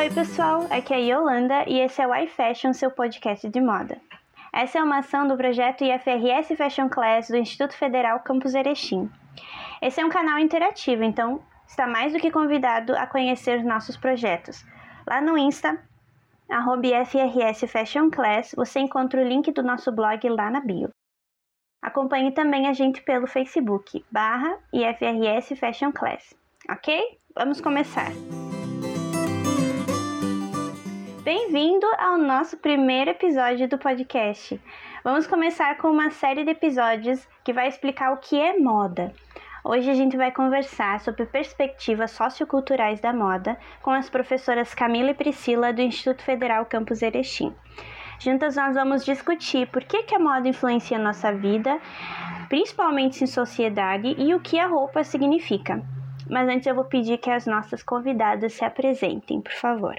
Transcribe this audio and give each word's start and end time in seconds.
Oi, 0.00 0.08
pessoal, 0.08 0.66
aqui 0.70 0.94
é 0.94 0.96
a 0.96 0.98
Yolanda 0.98 1.64
e 1.68 1.78
esse 1.78 2.00
é 2.00 2.08
o 2.08 2.14
iFashion, 2.14 2.72
seu 2.72 2.90
podcast 2.90 3.46
de 3.46 3.60
moda. 3.60 4.00
Essa 4.50 4.78
é 4.78 4.82
uma 4.82 5.00
ação 5.00 5.28
do 5.28 5.36
projeto 5.36 5.84
IFRS 5.84 6.56
Fashion 6.56 6.88
Class 6.88 7.28
do 7.28 7.36
Instituto 7.36 7.76
Federal 7.76 8.18
Campus 8.20 8.54
Erechim. 8.54 9.10
Esse 9.82 10.00
é 10.00 10.04
um 10.04 10.08
canal 10.08 10.38
interativo, 10.38 11.04
então 11.04 11.42
está 11.66 11.86
mais 11.86 12.14
do 12.14 12.18
que 12.18 12.30
convidado 12.30 12.96
a 12.96 13.06
conhecer 13.06 13.62
nossos 13.62 13.94
projetos. 13.94 14.64
Lá 15.06 15.20
no 15.20 15.36
Insta, 15.36 15.78
arroba 16.48 16.86
IFRS 16.86 17.66
Fashion 17.66 18.08
Class, 18.08 18.54
você 18.56 18.80
encontra 18.80 19.20
o 19.20 19.28
link 19.28 19.52
do 19.52 19.62
nosso 19.62 19.92
blog 19.92 20.26
lá 20.30 20.50
na 20.50 20.60
bio. 20.60 20.88
Acompanhe 21.82 22.32
também 22.32 22.66
a 22.66 22.72
gente 22.72 23.02
pelo 23.02 23.26
Facebook, 23.26 24.02
barra 24.10 24.56
IFRS 24.72 25.56
Fashion 25.56 25.92
Class. 25.92 26.34
Ok? 26.70 27.18
Vamos 27.36 27.60
começar! 27.60 28.10
Bem-vindo 31.22 31.86
ao 31.98 32.16
nosso 32.16 32.56
primeiro 32.56 33.10
episódio 33.10 33.68
do 33.68 33.76
podcast. 33.76 34.58
Vamos 35.04 35.26
começar 35.26 35.76
com 35.76 35.88
uma 35.88 36.10
série 36.10 36.44
de 36.44 36.52
episódios 36.52 37.28
que 37.44 37.52
vai 37.52 37.68
explicar 37.68 38.14
o 38.14 38.16
que 38.16 38.40
é 38.40 38.58
moda. 38.58 39.12
Hoje 39.62 39.90
a 39.90 39.94
gente 39.94 40.16
vai 40.16 40.32
conversar 40.32 40.98
sobre 41.00 41.26
perspectivas 41.26 42.12
socioculturais 42.12 43.00
da 43.00 43.12
moda 43.12 43.58
com 43.82 43.90
as 43.90 44.08
professoras 44.08 44.74
Camila 44.74 45.10
e 45.10 45.14
Priscila 45.14 45.74
do 45.74 45.82
Instituto 45.82 46.22
Federal 46.22 46.64
Campus 46.64 47.02
Erechim. 47.02 47.54
Juntas 48.18 48.56
nós 48.56 48.74
vamos 48.74 49.04
discutir 49.04 49.66
por 49.68 49.84
que, 49.84 50.04
que 50.04 50.14
a 50.14 50.18
moda 50.18 50.48
influencia 50.48 50.96
a 50.96 51.02
nossa 51.02 51.34
vida, 51.34 51.78
principalmente 52.48 53.22
em 53.22 53.26
sociedade, 53.26 54.14
e 54.16 54.34
o 54.34 54.40
que 54.40 54.58
a 54.58 54.66
roupa 54.66 55.04
significa. 55.04 55.82
Mas 56.30 56.48
antes 56.48 56.66
eu 56.66 56.74
vou 56.74 56.84
pedir 56.84 57.18
que 57.18 57.30
as 57.30 57.44
nossas 57.44 57.82
convidadas 57.82 58.54
se 58.54 58.64
apresentem, 58.64 59.42
por 59.42 59.52
favor. 59.52 59.96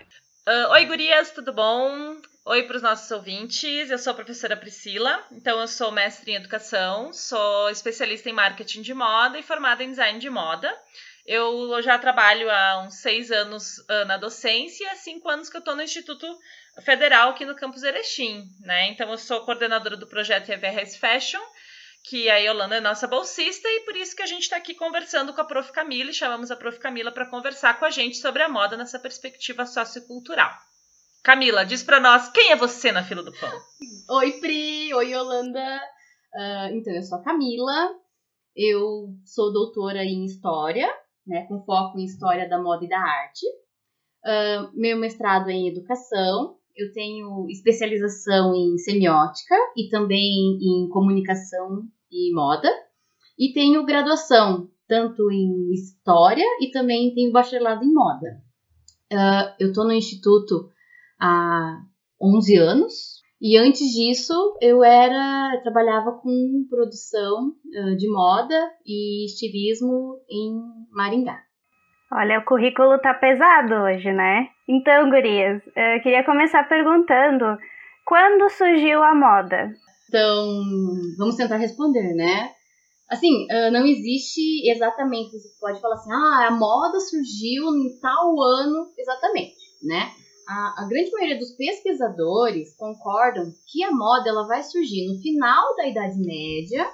Uh, 0.51 0.69
oi, 0.71 0.83
gurias, 0.83 1.31
tudo 1.31 1.53
bom? 1.53 2.19
Oi 2.43 2.63
para 2.63 2.75
os 2.75 2.81
nossos 2.81 3.09
ouvintes. 3.09 3.89
Eu 3.89 3.97
sou 3.97 4.11
a 4.11 4.13
professora 4.13 4.57
Priscila, 4.57 5.25
então 5.31 5.61
eu 5.61 5.67
sou 5.67 5.93
mestre 5.93 6.33
em 6.33 6.35
educação, 6.35 7.13
sou 7.13 7.69
especialista 7.69 8.29
em 8.29 8.33
marketing 8.33 8.81
de 8.81 8.93
moda 8.93 9.39
e 9.39 9.43
formada 9.43 9.81
em 9.81 9.91
design 9.91 10.19
de 10.19 10.29
moda. 10.29 10.77
Eu 11.25 11.81
já 11.81 11.97
trabalho 11.97 12.51
há 12.51 12.83
uns 12.85 12.95
seis 12.95 13.31
anos 13.31 13.77
uh, 13.77 14.03
na 14.07 14.17
docência 14.17 14.83
e 14.83 14.87
há 14.89 14.95
cinco 14.97 15.29
anos 15.29 15.47
que 15.47 15.55
eu 15.55 15.59
estou 15.59 15.73
no 15.73 15.83
Instituto 15.83 16.27
Federal 16.83 17.29
aqui 17.29 17.45
no 17.45 17.55
campus 17.55 17.83
Erechim, 17.83 18.43
né? 18.59 18.89
Então 18.89 19.09
eu 19.09 19.17
sou 19.17 19.45
coordenadora 19.45 19.95
do 19.95 20.07
projeto 20.07 20.49
EVRS 20.49 20.97
Fashion 20.97 21.41
que 22.03 22.29
a 22.29 22.37
Yolanda 22.37 22.75
é 22.75 22.81
nossa 22.81 23.07
bolsista 23.07 23.67
e 23.67 23.81
por 23.81 23.95
isso 23.95 24.15
que 24.15 24.23
a 24.23 24.27
gente 24.27 24.43
está 24.43 24.57
aqui 24.57 24.73
conversando 24.73 25.33
com 25.33 25.41
a 25.41 25.45
Prof. 25.45 25.71
Camila 25.71 26.09
e 26.09 26.13
chamamos 26.13 26.49
a 26.49 26.55
Prof. 26.55 26.79
Camila 26.79 27.11
para 27.11 27.29
conversar 27.29 27.79
com 27.79 27.85
a 27.85 27.89
gente 27.89 28.17
sobre 28.17 28.41
a 28.41 28.49
moda 28.49 28.75
nessa 28.75 28.99
perspectiva 28.99 29.65
sociocultural. 29.65 30.51
Camila, 31.23 31.63
diz 31.63 31.83
para 31.83 31.99
nós 31.99 32.29
quem 32.31 32.51
é 32.51 32.55
você 32.55 32.91
na 32.91 33.03
fila 33.03 33.23
do 33.23 33.31
pão. 33.31 33.51
Oi, 34.17 34.31
Pri. 34.39 34.93
Oi, 34.93 35.13
Yolanda. 35.13 35.81
Uh, 36.33 36.75
então, 36.75 36.93
eu 36.93 37.03
sou 37.03 37.19
a 37.19 37.23
Camila. 37.23 37.95
Eu 38.55 39.15
sou 39.23 39.53
doutora 39.53 40.03
em 40.03 40.25
História, 40.25 40.91
né, 41.25 41.45
com 41.47 41.63
foco 41.63 41.97
em 41.99 42.03
História 42.03 42.49
da 42.49 42.61
Moda 42.61 42.83
e 42.83 42.89
da 42.89 42.99
Arte. 42.99 43.45
Uh, 44.25 44.71
meu 44.73 44.97
mestrado 44.97 45.49
é 45.49 45.53
em 45.53 45.69
Educação 45.69 46.57
eu 46.75 46.91
tenho 46.93 47.47
especialização 47.49 48.53
em 48.55 48.77
semiótica 48.77 49.55
e 49.75 49.89
também 49.89 50.57
em 50.61 50.89
comunicação 50.89 51.83
e 52.11 52.33
moda. 52.33 52.69
E 53.37 53.53
tenho 53.53 53.85
graduação 53.85 54.69
tanto 54.87 55.31
em 55.31 55.71
história 55.71 56.45
e 56.59 56.69
também 56.71 57.13
tenho 57.13 57.31
bacharelado 57.31 57.83
em 57.83 57.93
moda. 57.93 58.41
Uh, 59.11 59.55
eu 59.59 59.69
estou 59.69 59.85
no 59.85 59.93
instituto 59.93 60.69
há 61.19 61.77
11 62.21 62.57
anos 62.57 63.21
e 63.41 63.57
antes 63.57 63.87
disso 63.93 64.33
eu 64.61 64.83
era 64.83 65.55
eu 65.55 65.61
trabalhava 65.63 66.11
com 66.13 66.65
produção 66.69 67.49
uh, 67.49 67.95
de 67.97 68.09
moda 68.09 68.71
e 68.85 69.25
estilismo 69.25 70.19
em 70.29 70.61
Maringá. 70.91 71.41
Olha, 72.13 72.39
o 72.39 72.45
currículo 72.45 72.99
tá 72.99 73.13
pesado 73.13 73.73
hoje, 73.73 74.11
né? 74.11 74.49
Então, 74.73 75.09
gurias, 75.09 75.61
eu 75.75 76.01
queria 76.01 76.23
começar 76.23 76.63
perguntando 76.63 77.43
quando 78.05 78.49
surgiu 78.49 79.03
a 79.03 79.13
moda? 79.13 79.69
Então, 80.07 80.63
vamos 81.17 81.35
tentar 81.35 81.57
responder, 81.57 82.13
né? 82.15 82.49
Assim, 83.09 83.47
não 83.73 83.85
existe 83.85 84.71
exatamente, 84.71 85.37
você 85.37 85.49
pode 85.59 85.81
falar 85.81 85.95
assim, 85.95 86.13
ah, 86.13 86.47
a 86.47 86.51
moda 86.51 86.97
surgiu 87.01 87.65
em 87.75 87.99
tal 87.99 88.41
ano 88.41 88.87
exatamente, 88.97 89.57
né? 89.83 90.09
A, 90.47 90.83
a, 90.83 90.87
grande 90.87 91.11
maioria 91.11 91.37
dos 91.37 91.51
pesquisadores 91.51 92.73
concordam 92.77 93.51
que 93.69 93.83
a 93.83 93.91
moda 93.91 94.29
ela 94.29 94.47
vai 94.47 94.63
surgir 94.63 95.05
no 95.05 95.21
final 95.21 95.75
da 95.75 95.85
Idade 95.85 96.17
Média, 96.17 96.89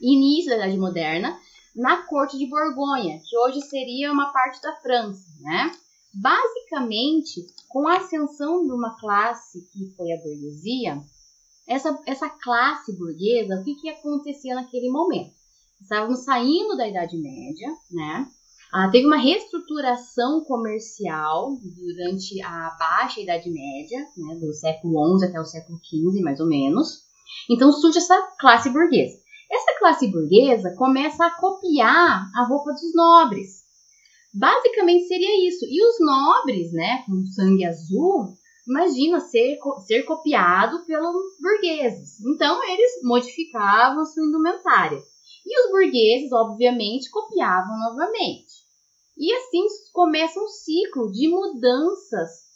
início 0.00 0.50
da 0.50 0.58
Idade 0.58 0.78
Moderna, 0.78 1.36
na 1.74 1.96
corte 2.06 2.38
de 2.38 2.46
Borgonha, 2.46 3.18
que 3.28 3.36
hoje 3.36 3.60
seria 3.62 4.12
uma 4.12 4.32
parte 4.32 4.62
da 4.62 4.76
França, 4.76 5.26
né? 5.40 5.72
Basicamente, 6.20 7.46
com 7.68 7.86
a 7.86 7.98
ascensão 7.98 8.66
de 8.66 8.72
uma 8.72 8.98
classe 8.98 9.60
que 9.72 9.94
foi 9.96 10.10
a 10.10 10.20
burguesia, 10.20 11.00
essa, 11.68 11.96
essa 12.06 12.28
classe 12.28 12.96
burguesa, 12.98 13.60
o 13.60 13.64
que, 13.64 13.76
que 13.76 13.88
acontecia 13.88 14.56
naquele 14.56 14.90
momento? 14.90 15.32
Estávamos 15.80 16.24
saindo 16.24 16.76
da 16.76 16.88
Idade 16.88 17.16
Média, 17.16 17.68
né? 17.92 18.26
Ah, 18.72 18.90
teve 18.90 19.06
uma 19.06 19.16
reestruturação 19.16 20.44
comercial 20.44 21.56
durante 21.76 22.42
a 22.42 22.76
baixa 22.76 23.20
Idade 23.20 23.48
Média, 23.48 24.04
né, 24.16 24.34
do 24.34 24.52
século 24.52 25.18
XI 25.18 25.26
até 25.26 25.40
o 25.40 25.44
século 25.44 25.78
XV, 25.78 26.20
mais 26.20 26.40
ou 26.40 26.46
menos. 26.46 27.04
Então 27.48 27.72
surge 27.72 27.98
essa 27.98 28.20
classe 28.40 28.70
burguesa. 28.70 29.16
Essa 29.50 29.78
classe 29.78 30.08
burguesa 30.08 30.74
começa 30.76 31.24
a 31.24 31.30
copiar 31.38 32.28
a 32.34 32.46
roupa 32.46 32.72
dos 32.72 32.94
nobres. 32.94 33.57
Basicamente 34.32 35.06
seria 35.06 35.48
isso. 35.48 35.64
E 35.64 35.82
os 35.82 35.96
nobres, 36.00 36.72
né, 36.72 37.04
com 37.06 37.24
sangue 37.26 37.64
azul, 37.64 38.34
imagina 38.68 39.20
ser, 39.20 39.58
ser 39.86 40.02
copiado 40.04 40.84
pelos 40.86 41.36
burgueses. 41.40 42.20
Então 42.20 42.62
eles 42.64 43.02
modificavam 43.02 44.04
sua 44.04 44.24
indumentária. 44.24 44.98
E 45.46 45.60
os 45.60 45.70
burgueses, 45.70 46.30
obviamente, 46.32 47.10
copiavam 47.10 47.78
novamente. 47.78 48.58
E 49.16 49.32
assim 49.32 49.64
começa 49.92 50.38
um 50.38 50.48
ciclo 50.48 51.10
de 51.10 51.28
mudanças 51.28 52.48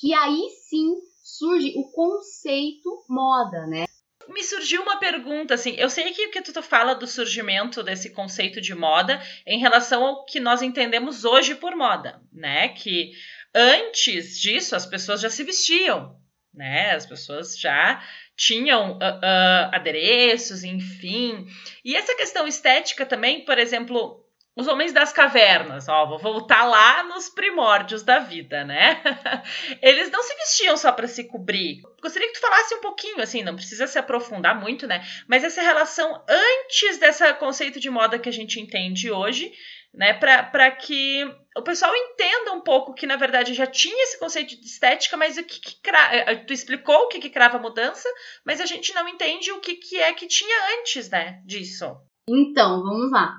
que 0.00 0.12
aí 0.12 0.48
sim 0.68 0.96
surge 1.22 1.74
o 1.76 1.92
conceito 1.92 3.04
moda, 3.08 3.66
né? 3.66 3.84
Me 4.28 4.42
surgiu 4.42 4.82
uma 4.82 4.98
pergunta, 4.98 5.54
assim, 5.54 5.74
eu 5.76 5.90
sei 5.90 6.12
que 6.12 6.26
o 6.26 6.30
que 6.30 6.42
tu 6.42 6.62
fala 6.62 6.94
do 6.94 7.06
surgimento 7.06 7.82
desse 7.82 8.10
conceito 8.10 8.60
de 8.60 8.74
moda 8.74 9.20
em 9.46 9.58
relação 9.58 10.04
ao 10.04 10.24
que 10.24 10.40
nós 10.40 10.62
entendemos 10.62 11.24
hoje 11.24 11.54
por 11.54 11.74
moda, 11.76 12.20
né? 12.32 12.68
Que 12.68 13.12
antes 13.54 14.40
disso 14.40 14.76
as 14.76 14.86
pessoas 14.86 15.20
já 15.20 15.30
se 15.30 15.42
vestiam, 15.44 16.16
né? 16.54 16.92
As 16.92 17.06
pessoas 17.06 17.58
já 17.58 18.02
tinham 18.36 18.92
uh, 18.92 18.96
uh, 18.96 19.74
adereços, 19.74 20.64
enfim. 20.64 21.46
E 21.84 21.96
essa 21.96 22.14
questão 22.14 22.46
estética 22.46 23.04
também, 23.04 23.44
por 23.44 23.58
exemplo, 23.58 24.21
os 24.54 24.68
homens 24.68 24.92
das 24.92 25.12
cavernas, 25.12 25.88
ó, 25.88 26.06
vou 26.06 26.18
voltar 26.18 26.66
lá 26.66 27.02
nos 27.04 27.30
primórdios 27.30 28.02
da 28.02 28.18
vida, 28.18 28.64
né? 28.64 29.02
Eles 29.80 30.10
não 30.10 30.22
se 30.22 30.34
vestiam 30.34 30.76
só 30.76 30.92
para 30.92 31.08
se 31.08 31.24
cobrir. 31.24 31.80
Gostaria 32.02 32.28
que 32.28 32.34
tu 32.34 32.40
falasse 32.40 32.74
um 32.74 32.80
pouquinho, 32.80 33.22
assim, 33.22 33.42
não 33.42 33.56
precisa 33.56 33.86
se 33.86 33.98
aprofundar 33.98 34.60
muito, 34.60 34.86
né? 34.86 35.02
Mas 35.26 35.42
essa 35.42 35.62
relação 35.62 36.22
antes 36.28 36.98
desse 36.98 37.32
conceito 37.34 37.80
de 37.80 37.88
moda 37.88 38.18
que 38.18 38.28
a 38.28 38.32
gente 38.32 38.60
entende 38.60 39.10
hoje, 39.10 39.50
né? 39.94 40.12
Para 40.12 40.70
que 40.70 41.24
o 41.56 41.62
pessoal 41.62 41.94
entenda 41.96 42.52
um 42.52 42.60
pouco 42.60 42.92
que, 42.92 43.06
na 43.06 43.16
verdade, 43.16 43.54
já 43.54 43.66
tinha 43.66 44.02
esse 44.04 44.18
conceito 44.18 44.60
de 44.60 44.66
estética, 44.66 45.16
mas 45.16 45.38
o 45.38 45.44
que, 45.44 45.60
que 45.60 45.80
cra... 45.80 46.14
Eh, 46.14 46.36
tu 46.44 46.52
explicou 46.52 47.04
o 47.04 47.08
que, 47.08 47.20
que 47.20 47.30
crava 47.30 47.56
a 47.56 47.62
mudança, 47.62 48.06
mas 48.44 48.60
a 48.60 48.66
gente 48.66 48.94
não 48.94 49.08
entende 49.08 49.50
o 49.50 49.60
que, 49.60 49.76
que 49.76 49.98
é 49.98 50.12
que 50.12 50.26
tinha 50.26 50.78
antes, 50.78 51.08
né, 51.08 51.40
disso. 51.46 51.86
Então, 52.28 52.82
vamos 52.82 53.10
lá 53.10 53.34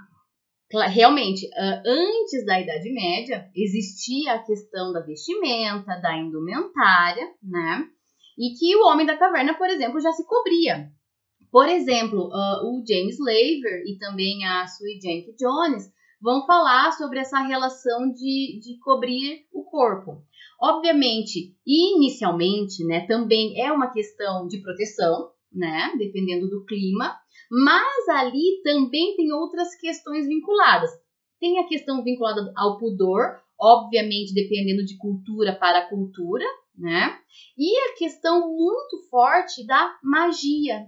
realmente, 0.88 1.50
antes 1.86 2.46
da 2.46 2.60
Idade 2.60 2.92
Média, 2.92 3.50
existia 3.56 4.34
a 4.34 4.44
questão 4.44 4.92
da 4.92 5.02
vestimenta, 5.02 6.00
da 6.02 6.18
indumentária, 6.18 7.28
né? 7.42 7.88
E 8.38 8.54
que 8.58 8.76
o 8.76 8.88
homem 8.88 9.06
da 9.06 9.18
caverna, 9.18 9.54
por 9.54 9.70
exemplo, 9.70 10.00
já 10.00 10.12
se 10.12 10.26
cobria. 10.26 10.90
Por 11.52 11.68
exemplo, 11.68 12.30
o 12.64 12.84
James 12.88 13.20
Laver 13.20 13.84
e 13.86 13.98
também 14.00 14.44
a 14.44 14.66
Sue 14.66 15.00
Jane 15.00 15.36
Jones 15.38 15.92
vão 16.20 16.46
falar 16.46 16.92
sobre 16.94 17.20
essa 17.20 17.40
relação 17.42 18.12
de, 18.12 18.60
de 18.60 18.80
cobrir 18.80 19.46
o 19.54 19.64
corpo. 19.66 20.24
Obviamente, 20.60 21.54
inicialmente, 21.68 22.84
né, 22.86 23.06
também 23.06 23.62
é 23.62 23.72
uma 23.72 23.92
questão 23.92 24.48
de 24.48 24.62
proteção, 24.62 25.30
né, 25.52 25.94
dependendo 25.98 26.50
do 26.50 26.66
clima, 26.66 27.14
mas 27.54 28.10
ali 28.10 28.62
também 28.64 29.16
tem 29.16 29.32
outras 29.32 29.76
questões 29.76 30.26
vinculadas. 30.26 30.90
Tem 31.40 31.60
a 31.60 31.68
questão 31.68 32.04
vinculada 32.04 32.52
ao 32.58 32.80
pudor, 32.80 33.40
obviamente 33.60 34.34
dependendo 34.34 34.84
de 34.84 34.98
cultura 34.98 35.56
para 35.56 35.88
cultura, 35.88 36.44
né? 36.76 37.16
E 37.56 37.78
a 37.92 37.96
questão 37.96 38.52
muito 38.56 39.08
forte 39.08 39.64
da 39.68 39.96
magia, 40.02 40.88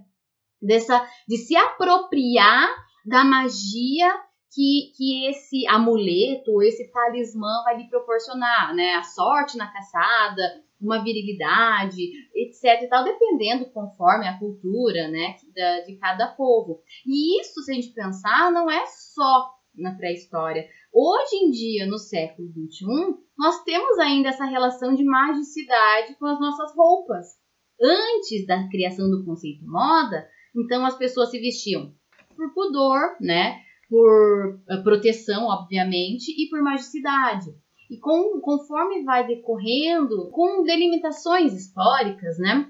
dessa 0.60 1.08
de 1.28 1.36
se 1.36 1.54
apropriar 1.54 2.68
da 3.06 3.22
magia 3.22 4.12
que, 4.56 4.90
que 4.96 5.28
esse 5.28 5.66
amuleto, 5.66 6.62
esse 6.62 6.90
talismã 6.90 7.62
vai 7.62 7.76
lhe 7.76 7.90
proporcionar, 7.90 8.74
né? 8.74 8.94
A 8.94 9.02
sorte 9.02 9.58
na 9.58 9.70
caçada, 9.70 10.64
uma 10.80 11.04
virilidade, 11.04 12.02
etc 12.34 12.82
e 12.82 12.88
tal, 12.88 13.04
dependendo 13.04 13.66
conforme 13.66 14.26
a 14.26 14.38
cultura, 14.38 15.08
né, 15.08 15.36
de 15.86 15.96
cada 15.96 16.28
povo. 16.28 16.80
E 17.06 17.40
isso, 17.40 17.60
se 17.62 17.70
a 17.70 17.74
gente 17.74 17.92
pensar, 17.92 18.50
não 18.50 18.70
é 18.70 18.84
só 18.86 19.50
na 19.74 19.94
pré-história. 19.94 20.66
Hoje 20.92 21.36
em 21.36 21.50
dia, 21.50 21.86
no 21.86 21.98
século 21.98 22.48
XXI, 22.48 22.86
nós 23.38 23.62
temos 23.64 23.98
ainda 23.98 24.30
essa 24.30 24.46
relação 24.46 24.94
de 24.94 25.04
magicidade 25.04 26.14
com 26.18 26.26
as 26.26 26.40
nossas 26.40 26.74
roupas. 26.74 27.26
Antes 27.80 28.46
da 28.46 28.68
criação 28.70 29.10
do 29.10 29.22
conceito 29.22 29.66
moda, 29.66 30.26
então 30.56 30.84
as 30.86 30.96
pessoas 30.96 31.30
se 31.30 31.38
vestiam 31.38 31.94
por 32.34 32.54
pudor, 32.54 33.16
né? 33.20 33.65
Por 33.88 34.60
eh, 34.68 34.76
proteção, 34.82 35.44
obviamente, 35.44 36.30
e 36.30 36.48
por 36.48 36.62
magicidade. 36.62 37.46
E 37.90 37.98
com, 37.98 38.40
conforme 38.40 39.04
vai 39.04 39.26
decorrendo, 39.26 40.30
com 40.30 40.64
delimitações 40.64 41.52
históricas, 41.52 42.36
né? 42.38 42.66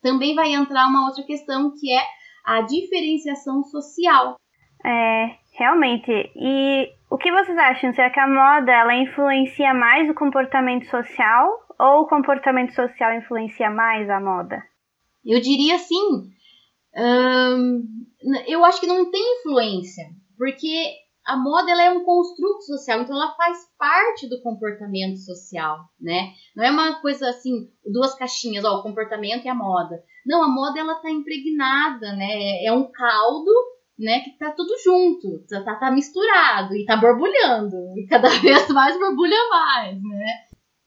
Também 0.00 0.34
vai 0.34 0.52
entrar 0.52 0.88
uma 0.88 1.06
outra 1.06 1.24
questão 1.24 1.72
que 1.78 1.92
é 1.92 2.02
a 2.44 2.62
diferenciação 2.62 3.62
social. 3.64 4.36
É, 4.84 5.36
realmente. 5.58 6.10
E 6.36 6.90
o 7.10 7.16
que 7.16 7.30
vocês 7.30 7.56
acham? 7.56 7.92
Será 7.92 8.10
que 8.10 8.20
a 8.20 8.26
moda 8.26 8.72
ela 8.72 8.94
influencia 8.94 9.72
mais 9.72 10.08
o 10.10 10.14
comportamento 10.14 10.86
social 10.86 11.48
ou 11.78 12.02
o 12.02 12.08
comportamento 12.08 12.74
social 12.74 13.14
influencia 13.14 13.70
mais 13.70 14.08
a 14.10 14.20
moda? 14.20 14.62
Eu 15.24 15.40
diria 15.40 15.78
sim. 15.78 16.30
Hum, 16.96 17.84
eu 18.46 18.64
acho 18.64 18.80
que 18.80 18.86
não 18.86 19.10
tem 19.10 19.38
influência, 19.38 20.04
porque 20.36 20.92
a 21.26 21.36
moda 21.36 21.70
ela 21.70 21.82
é 21.82 21.90
um 21.90 22.04
construto 22.04 22.62
social, 22.62 23.00
então 23.00 23.14
ela 23.14 23.34
faz 23.34 23.58
parte 23.78 24.28
do 24.28 24.42
comportamento 24.42 25.18
social, 25.18 25.78
né? 26.00 26.32
Não 26.56 26.64
é 26.64 26.70
uma 26.70 27.00
coisa 27.00 27.28
assim, 27.28 27.68
duas 27.84 28.14
caixinhas, 28.14 28.64
ó, 28.64 28.78
o 28.78 28.82
comportamento 28.82 29.44
e 29.44 29.48
a 29.48 29.54
moda. 29.54 30.02
Não, 30.26 30.42
a 30.42 30.48
moda 30.48 30.80
ela 30.80 30.96
tá 30.96 31.10
impregnada, 31.10 32.12
né? 32.16 32.64
É 32.64 32.72
um 32.72 32.90
caldo, 32.90 33.52
né, 33.98 34.20
que 34.20 34.36
tá 34.36 34.50
tudo 34.50 34.74
junto, 34.82 35.44
tá, 35.48 35.62
tá, 35.62 35.76
tá 35.76 35.90
misturado 35.90 36.74
e 36.74 36.84
tá 36.84 36.96
borbulhando, 36.96 37.76
e 37.96 38.06
cada 38.08 38.28
vez 38.40 38.68
mais 38.68 38.98
borbulha 38.98 39.36
mais, 39.48 40.02
né? 40.02 40.26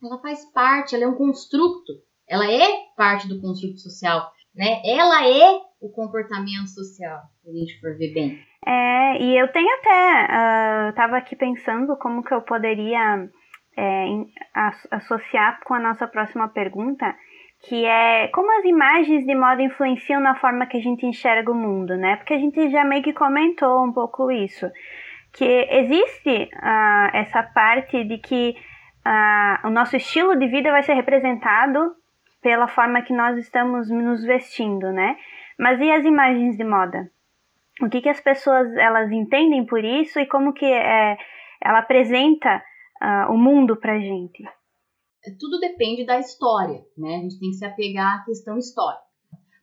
Ela 0.02 0.18
faz 0.20 0.44
parte, 0.52 0.94
ela 0.94 1.04
é 1.04 1.08
um 1.08 1.14
construto, 1.14 1.94
ela 2.28 2.50
é 2.50 2.68
parte 2.96 3.26
do 3.26 3.40
construto 3.40 3.78
social, 3.78 4.30
né? 4.54 4.82
Ela 4.84 5.26
é 5.26 5.60
o 5.86 5.92
comportamento 5.92 6.68
social, 6.68 7.22
se 7.42 7.50
a 7.50 7.52
gente 7.52 7.80
for 7.80 7.96
ver 7.96 8.12
bem. 8.12 8.38
É, 8.66 9.22
e 9.22 9.38
eu 9.38 9.48
tenho 9.52 9.68
até, 9.78 10.24
uh, 10.24 10.94
tava 10.94 11.16
aqui 11.16 11.36
pensando 11.36 11.96
como 11.96 12.22
que 12.22 12.34
eu 12.34 12.42
poderia 12.42 13.28
é, 13.76 14.06
associar 14.90 15.60
com 15.64 15.74
a 15.74 15.80
nossa 15.80 16.06
próxima 16.08 16.48
pergunta, 16.48 17.14
que 17.68 17.84
é 17.84 18.28
como 18.28 18.50
as 18.58 18.64
imagens 18.64 19.24
de 19.24 19.34
moda 19.34 19.62
influenciam 19.62 20.20
na 20.20 20.34
forma 20.36 20.66
que 20.66 20.76
a 20.76 20.80
gente 20.80 21.06
enxerga 21.06 21.50
o 21.50 21.54
mundo, 21.54 21.96
né? 21.96 22.16
Porque 22.16 22.34
a 22.34 22.38
gente 22.38 22.70
já 22.70 22.84
meio 22.84 23.02
que 23.02 23.12
comentou 23.12 23.84
um 23.84 23.92
pouco 23.92 24.30
isso, 24.30 24.70
que 25.32 25.44
existe 25.44 26.50
uh, 26.54 27.10
essa 27.12 27.42
parte 27.42 28.04
de 28.04 28.18
que 28.18 28.56
uh, 29.06 29.66
o 29.66 29.70
nosso 29.70 29.96
estilo 29.96 30.36
de 30.36 30.48
vida 30.48 30.70
vai 30.70 30.82
ser 30.82 30.94
representado 30.94 31.94
pela 32.42 32.68
forma 32.68 33.02
que 33.02 33.12
nós 33.12 33.36
estamos 33.38 33.90
nos 33.90 34.24
vestindo, 34.24 34.92
né? 34.92 35.16
Mas 35.58 35.80
e 35.80 35.90
as 35.90 36.04
imagens 36.04 36.56
de 36.56 36.64
moda? 36.64 37.10
o 37.82 37.90
que, 37.90 38.00
que 38.00 38.08
as 38.08 38.20
pessoas 38.20 38.74
elas 38.76 39.10
entendem 39.12 39.66
por 39.66 39.84
isso 39.84 40.18
e 40.18 40.26
como 40.26 40.52
que 40.52 40.64
é, 40.64 41.16
ela 41.62 41.80
apresenta 41.80 42.62
uh, 43.02 43.32
o 43.32 43.36
mundo 43.36 43.76
para 43.76 43.98
gente. 43.98 44.44
Tudo 45.38 45.58
depende 45.58 46.06
da 46.06 46.18
história, 46.18 46.84
né? 46.96 47.16
A 47.16 47.18
gente 47.18 47.38
tem 47.38 47.50
que 47.50 47.56
se 47.56 47.64
apegar 47.64 48.20
à 48.20 48.24
questão 48.24 48.56
histórica. 48.56 49.04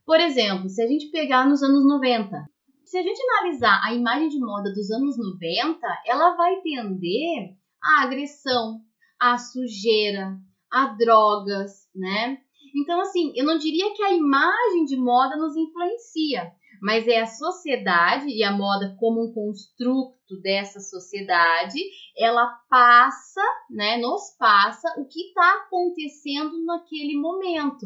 Por 0.05 0.19
exemplo, 0.19 0.67
se 0.69 0.83
a 0.83 0.87
gente 0.87 1.09
pegar 1.09 1.47
nos 1.47 1.63
anos 1.63 1.87
90, 1.87 2.45
se 2.83 2.97
a 2.97 3.01
gente 3.01 3.19
analisar 3.21 3.81
a 3.81 3.93
imagem 3.93 4.27
de 4.27 4.39
moda 4.39 4.73
dos 4.73 4.91
anos 4.91 5.17
90, 5.17 5.79
ela 6.05 6.35
vai 6.35 6.57
tender 6.57 7.55
à 7.81 8.03
agressão, 8.03 8.81
à 9.19 9.37
sujeira, 9.37 10.37
a 10.69 10.87
drogas, 10.87 11.89
né? 11.95 12.39
Então, 12.75 12.99
assim, 13.01 13.31
eu 13.35 13.45
não 13.45 13.57
diria 13.57 13.93
que 13.93 14.03
a 14.03 14.13
imagem 14.13 14.85
de 14.85 14.97
moda 14.97 15.35
nos 15.35 15.55
influencia, 15.55 16.51
mas 16.81 17.07
é 17.07 17.21
a 17.21 17.27
sociedade 17.27 18.25
e 18.27 18.43
a 18.43 18.51
moda 18.51 18.95
como 18.99 19.23
um 19.23 19.33
construto 19.33 20.41
dessa 20.41 20.79
sociedade, 20.79 21.79
ela 22.17 22.47
passa, 22.69 23.41
né, 23.69 23.97
nos 23.97 24.35
passa 24.37 24.89
o 24.97 25.07
que 25.07 25.27
está 25.27 25.63
acontecendo 25.65 26.65
naquele 26.65 27.17
momento. 27.17 27.85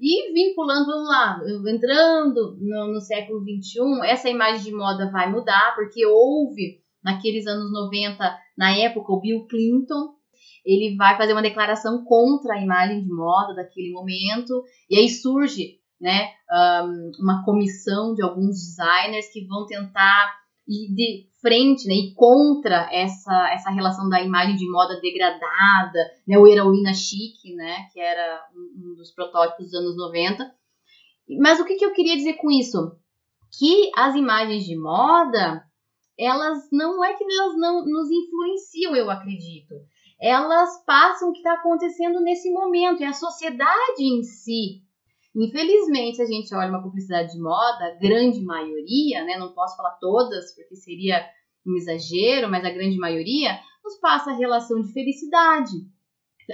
E 0.00 0.32
vinculando, 0.32 0.86
vamos 0.86 1.08
lá, 1.08 1.40
entrando 1.66 2.56
no, 2.60 2.92
no 2.92 3.00
século 3.00 3.40
XXI, 3.40 4.06
essa 4.06 4.28
imagem 4.28 4.62
de 4.62 4.72
moda 4.72 5.10
vai 5.10 5.28
mudar, 5.30 5.74
porque 5.74 6.06
houve, 6.06 6.80
naqueles 7.02 7.46
anos 7.46 7.72
90, 7.72 8.38
na 8.56 8.76
época, 8.76 9.12
o 9.12 9.20
Bill 9.20 9.46
Clinton, 9.46 10.14
ele 10.68 10.96
vai 10.96 11.16
fazer 11.16 11.32
uma 11.32 11.40
declaração 11.40 12.04
contra 12.04 12.54
a 12.54 12.62
imagem 12.62 13.02
de 13.02 13.08
moda 13.08 13.54
daquele 13.54 13.90
momento, 13.90 14.62
e 14.90 14.98
aí 14.98 15.08
surge 15.08 15.78
né, 15.98 16.28
um, 16.84 17.12
uma 17.20 17.42
comissão 17.44 18.14
de 18.14 18.22
alguns 18.22 18.56
designers 18.56 19.32
que 19.32 19.46
vão 19.46 19.66
tentar 19.66 20.36
ir 20.68 20.94
de 20.94 21.26
frente, 21.40 21.88
né, 21.88 21.94
e 21.94 22.14
contra 22.14 22.86
essa, 22.92 23.50
essa 23.52 23.70
relação 23.70 24.10
da 24.10 24.20
imagem 24.20 24.56
de 24.56 24.70
moda 24.70 25.00
degradada, 25.00 25.98
né, 26.26 26.36
o 26.36 26.46
heroína 26.46 26.92
chique, 26.92 27.54
né, 27.54 27.86
que 27.90 27.98
era 27.98 28.44
um, 28.54 28.94
dos 28.94 29.10
protótipos 29.12 29.66
dos 29.66 29.74
anos 29.74 29.96
90. 29.96 30.52
Mas 31.40 31.58
o 31.60 31.64
que, 31.64 31.76
que 31.76 31.84
eu 31.84 31.94
queria 31.94 32.16
dizer 32.16 32.34
com 32.34 32.50
isso? 32.50 32.94
Que 33.58 33.90
as 33.96 34.14
imagens 34.14 34.64
de 34.64 34.76
moda, 34.78 35.64
elas 36.18 36.68
não 36.70 37.02
é 37.02 37.14
que 37.14 37.24
elas 37.24 37.56
não 37.56 37.86
nos 37.86 38.10
influenciam, 38.10 38.94
eu 38.94 39.10
acredito. 39.10 39.74
Elas 40.20 40.84
passam 40.84 41.30
o 41.30 41.32
que 41.32 41.38
está 41.38 41.54
acontecendo 41.54 42.20
nesse 42.20 42.50
momento, 42.50 43.02
é 43.02 43.06
a 43.06 43.12
sociedade 43.12 44.02
em 44.02 44.22
si 44.22 44.82
Infelizmente, 45.38 46.16
se 46.16 46.22
a 46.22 46.26
gente 46.26 46.52
olha 46.52 46.68
uma 46.68 46.82
publicidade 46.82 47.32
de 47.32 47.40
moda, 47.40 47.84
a 47.84 47.94
grande 47.94 48.40
maioria, 48.42 49.24
né, 49.24 49.36
não 49.38 49.52
posso 49.52 49.76
falar 49.76 49.96
todas, 50.00 50.52
porque 50.54 50.74
seria 50.74 51.24
um 51.64 51.76
exagero, 51.76 52.50
mas 52.50 52.64
a 52.64 52.70
grande 52.70 52.96
maioria, 52.96 53.56
nos 53.84 54.00
passa 54.00 54.32
a 54.32 54.36
relação 54.36 54.80
de 54.80 54.92
felicidade. 54.92 55.76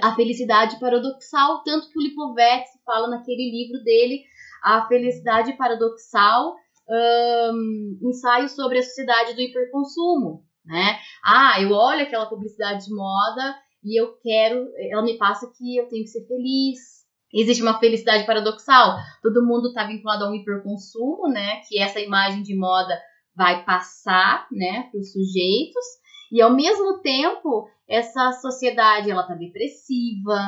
A 0.03 0.13
felicidade 0.13 0.79
paradoxal, 0.79 1.63
tanto 1.63 1.89
que 1.89 1.97
o 1.97 2.01
Lipovetsky 2.01 2.77
fala 2.85 3.07
naquele 3.07 3.49
livro 3.49 3.83
dele, 3.83 4.23
A 4.61 4.85
Felicidade 4.87 5.53
Paradoxal, 5.53 6.55
um, 6.87 7.97
ensaio 8.03 8.49
sobre 8.49 8.77
a 8.77 8.83
sociedade 8.83 9.33
do 9.33 9.41
hiperconsumo. 9.41 10.44
Né? 10.65 10.97
Ah, 11.23 11.61
eu 11.61 11.71
olho 11.71 12.01
aquela 12.01 12.25
publicidade 12.25 12.85
de 12.85 12.93
moda 12.93 13.55
e 13.83 13.99
eu 13.99 14.17
quero, 14.21 14.67
ela 14.91 15.03
me 15.03 15.17
passa 15.17 15.51
que 15.55 15.77
eu 15.77 15.87
tenho 15.87 16.03
que 16.03 16.09
ser 16.09 16.25
feliz, 16.25 16.79
existe 17.33 17.61
uma 17.61 17.79
felicidade 17.79 18.25
paradoxal. 18.25 18.97
Todo 19.21 19.45
mundo 19.45 19.67
está 19.67 19.85
vinculado 19.85 20.25
a 20.25 20.29
um 20.29 20.33
hiperconsumo, 20.33 21.27
né? 21.27 21.61
Que 21.67 21.79
essa 21.79 21.99
imagem 21.99 22.41
de 22.41 22.55
moda 22.57 22.97
vai 23.35 23.63
passar, 23.65 24.47
né, 24.51 24.87
para 24.89 24.99
os 24.99 25.11
sujeitos. 25.11 25.85
E 26.31 26.41
ao 26.41 26.53
mesmo 26.53 27.01
tempo, 27.01 27.67
essa 27.87 28.31
sociedade 28.31 29.11
ela 29.11 29.27
tá 29.27 29.35
depressiva, 29.35 30.39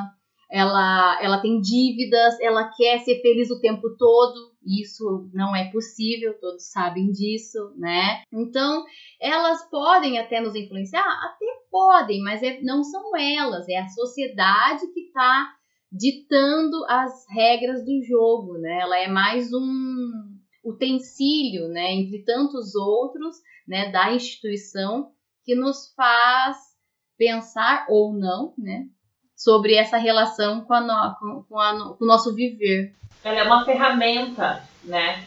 ela, 0.50 1.22
ela 1.22 1.42
tem 1.42 1.60
dívidas, 1.60 2.40
ela 2.40 2.72
quer 2.76 3.00
ser 3.00 3.22
feliz 3.22 3.52
o 3.52 3.60
tempo 3.60 3.96
todo. 3.98 4.54
Isso 4.68 5.30
não 5.34 5.56
é 5.56 5.72
possível, 5.72 6.38
todos 6.40 6.70
sabem 6.70 7.10
disso, 7.12 7.74
né? 7.78 8.22
Então, 8.34 8.84
elas 9.22 9.68
podem 9.70 10.20
até 10.20 10.42
nos 10.42 10.56
influenciar, 10.56 11.08
até 11.24 11.46
podem, 11.72 12.22
mas 12.22 12.44
é, 12.44 12.62
não 12.62 12.84
são 12.84 13.16
elas, 13.16 13.68
é 13.70 13.78
a 13.78 13.88
sociedade 13.88 14.86
que 14.94 15.02
está 15.02 15.54
ditando 15.92 16.86
as 16.90 17.26
regras 17.30 17.86
do 17.86 18.04
jogo, 18.04 18.58
né? 18.58 18.80
Ela 18.82 19.00
é 19.00 19.08
mais 19.08 19.54
um 19.54 20.38
utensílio, 20.66 21.70
né, 21.70 21.94
entre 21.94 22.24
tantos 22.24 22.76
outros, 22.76 23.38
né, 23.68 23.90
da 23.90 24.14
instituição 24.14 25.12
que 25.46 25.56
nos 25.56 25.94
faz 25.96 26.58
pensar 27.18 27.86
ou 27.90 28.14
não, 28.14 28.54
né, 28.58 28.86
sobre 29.38 29.76
essa 29.76 29.98
relação 29.98 30.62
com, 30.62 30.74
a 30.74 30.82
no, 30.82 31.46
com, 31.48 31.60
a, 31.60 31.96
com 31.96 32.04
o 32.04 32.08
nosso 32.08 32.34
viver. 32.34 32.94
Ela 33.24 33.40
é 33.40 33.44
uma 33.44 33.64
ferramenta, 33.64 34.64
né, 34.84 35.24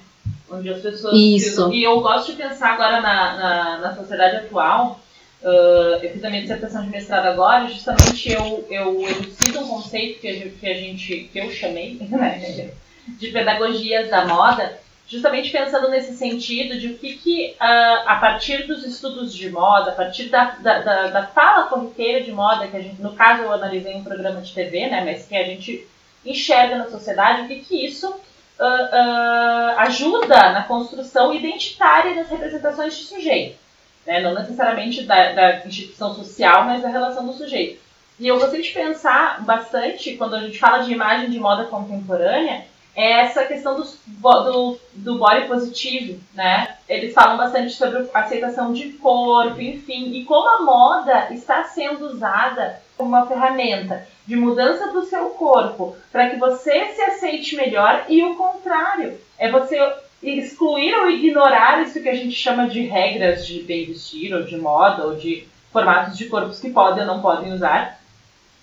onde 0.50 0.68
as 0.68 0.82
pessoas... 0.82 1.14
Isso. 1.14 1.72
E 1.72 1.84
eu 1.84 2.00
gosto 2.00 2.32
de 2.32 2.42
pensar 2.42 2.74
agora 2.74 3.00
na, 3.00 3.36
na, 3.36 3.78
na 3.78 3.96
sociedade 3.96 4.36
atual, 4.36 5.00
Uh, 5.42 5.96
eu 6.02 6.10
fiz 6.12 6.22
a 6.22 6.28
minha 6.28 6.42
dissertação 6.42 6.82
de 6.82 6.90
mestrado 6.90 7.24
agora, 7.24 7.66
justamente 7.66 8.30
eu, 8.30 8.66
eu 8.68 9.00
elucido 9.08 9.60
um 9.60 9.68
conceito 9.68 10.20
que 10.20 10.28
a 10.28 10.34
gente, 10.34 10.50
que, 10.50 10.66
a 10.66 10.74
gente, 10.74 11.30
que 11.32 11.38
eu 11.38 11.50
chamei 11.50 11.94
né, 12.10 12.74
de 13.08 13.28
pedagogias 13.28 14.10
da 14.10 14.26
moda, 14.26 14.78
justamente 15.10 15.50
pensando 15.50 15.88
nesse 15.88 16.16
sentido 16.16 16.78
de 16.78 16.86
o 16.86 16.96
que, 16.96 17.16
que 17.16 17.56
uh, 17.60 18.06
a 18.06 18.16
partir 18.20 18.68
dos 18.68 18.86
estudos 18.86 19.34
de 19.34 19.50
moda, 19.50 19.90
a 19.90 19.94
partir 19.94 20.28
da, 20.28 20.52
da, 20.60 20.78
da, 20.78 21.06
da, 21.08 21.26
fala 21.26 21.66
corriqueira 21.66 22.22
de 22.22 22.30
moda, 22.30 22.68
que 22.68 22.76
a 22.76 22.80
gente, 22.80 23.02
no 23.02 23.12
caso 23.14 23.42
eu 23.42 23.52
analisei 23.52 23.96
um 23.96 24.04
programa 24.04 24.40
de 24.40 24.54
TV, 24.54 24.86
né, 24.86 25.04
mas 25.04 25.26
que 25.26 25.36
a 25.36 25.42
gente 25.42 25.84
enxerga 26.24 26.76
na 26.76 26.88
sociedade, 26.88 27.42
o 27.42 27.48
que, 27.48 27.56
que 27.56 27.84
isso 27.84 28.08
uh, 28.08 28.14
uh, 28.62 29.78
ajuda 29.78 30.52
na 30.52 30.62
construção 30.62 31.34
identitária 31.34 32.14
das 32.14 32.28
representações 32.28 32.96
de 32.96 33.04
sujeito. 33.04 33.58
Né? 34.06 34.20
Não 34.20 34.32
necessariamente 34.32 35.02
da, 35.02 35.32
da 35.32 35.66
instituição 35.66 36.14
social, 36.14 36.64
mas 36.64 36.82
da 36.82 36.88
relação 36.88 37.26
do 37.26 37.32
sujeito. 37.32 37.80
E 38.20 38.28
eu 38.28 38.38
gostei 38.38 38.62
de 38.62 38.70
pensar 38.70 39.42
bastante, 39.44 40.14
quando 40.16 40.36
a 40.36 40.40
gente 40.40 40.58
fala 40.58 40.84
de 40.84 40.92
imagem 40.92 41.30
de 41.30 41.40
moda 41.40 41.64
contemporânea, 41.64 42.64
é 43.00 43.20
essa 43.20 43.44
questão 43.44 43.76
do, 43.76 43.84
do, 44.06 44.78
do 44.92 45.18
body 45.18 45.46
positivo, 45.46 46.20
né? 46.34 46.76
Eles 46.88 47.14
falam 47.14 47.36
bastante 47.36 47.72
sobre 47.72 48.08
aceitação 48.12 48.72
de 48.72 48.90
corpo, 48.94 49.60
enfim, 49.60 50.12
e 50.12 50.24
como 50.24 50.48
a 50.48 50.62
moda 50.62 51.28
está 51.32 51.64
sendo 51.64 52.06
usada 52.06 52.80
como 52.96 53.10
uma 53.10 53.26
ferramenta 53.26 54.06
de 54.26 54.36
mudança 54.36 54.92
do 54.92 55.04
seu 55.06 55.30
corpo 55.30 55.96
para 56.12 56.28
que 56.28 56.36
você 56.36 56.88
se 56.88 57.00
aceite 57.00 57.56
melhor 57.56 58.04
e 58.08 58.22
o 58.22 58.34
contrário, 58.34 59.18
é 59.38 59.50
você 59.50 59.78
excluir 60.22 60.94
ou 60.94 61.10
ignorar 61.10 61.82
isso 61.82 62.02
que 62.02 62.08
a 62.08 62.14
gente 62.14 62.34
chama 62.34 62.68
de 62.68 62.82
regras 62.82 63.46
de 63.46 63.62
bem 63.62 63.86
vestir 63.86 64.34
ou 64.34 64.42
de 64.42 64.56
moda 64.58 65.06
ou 65.06 65.16
de 65.16 65.48
formatos 65.72 66.18
de 66.18 66.26
corpos 66.26 66.60
que 66.60 66.70
podem 66.70 67.00
ou 67.00 67.06
não 67.06 67.22
podem 67.22 67.52
usar 67.52 67.98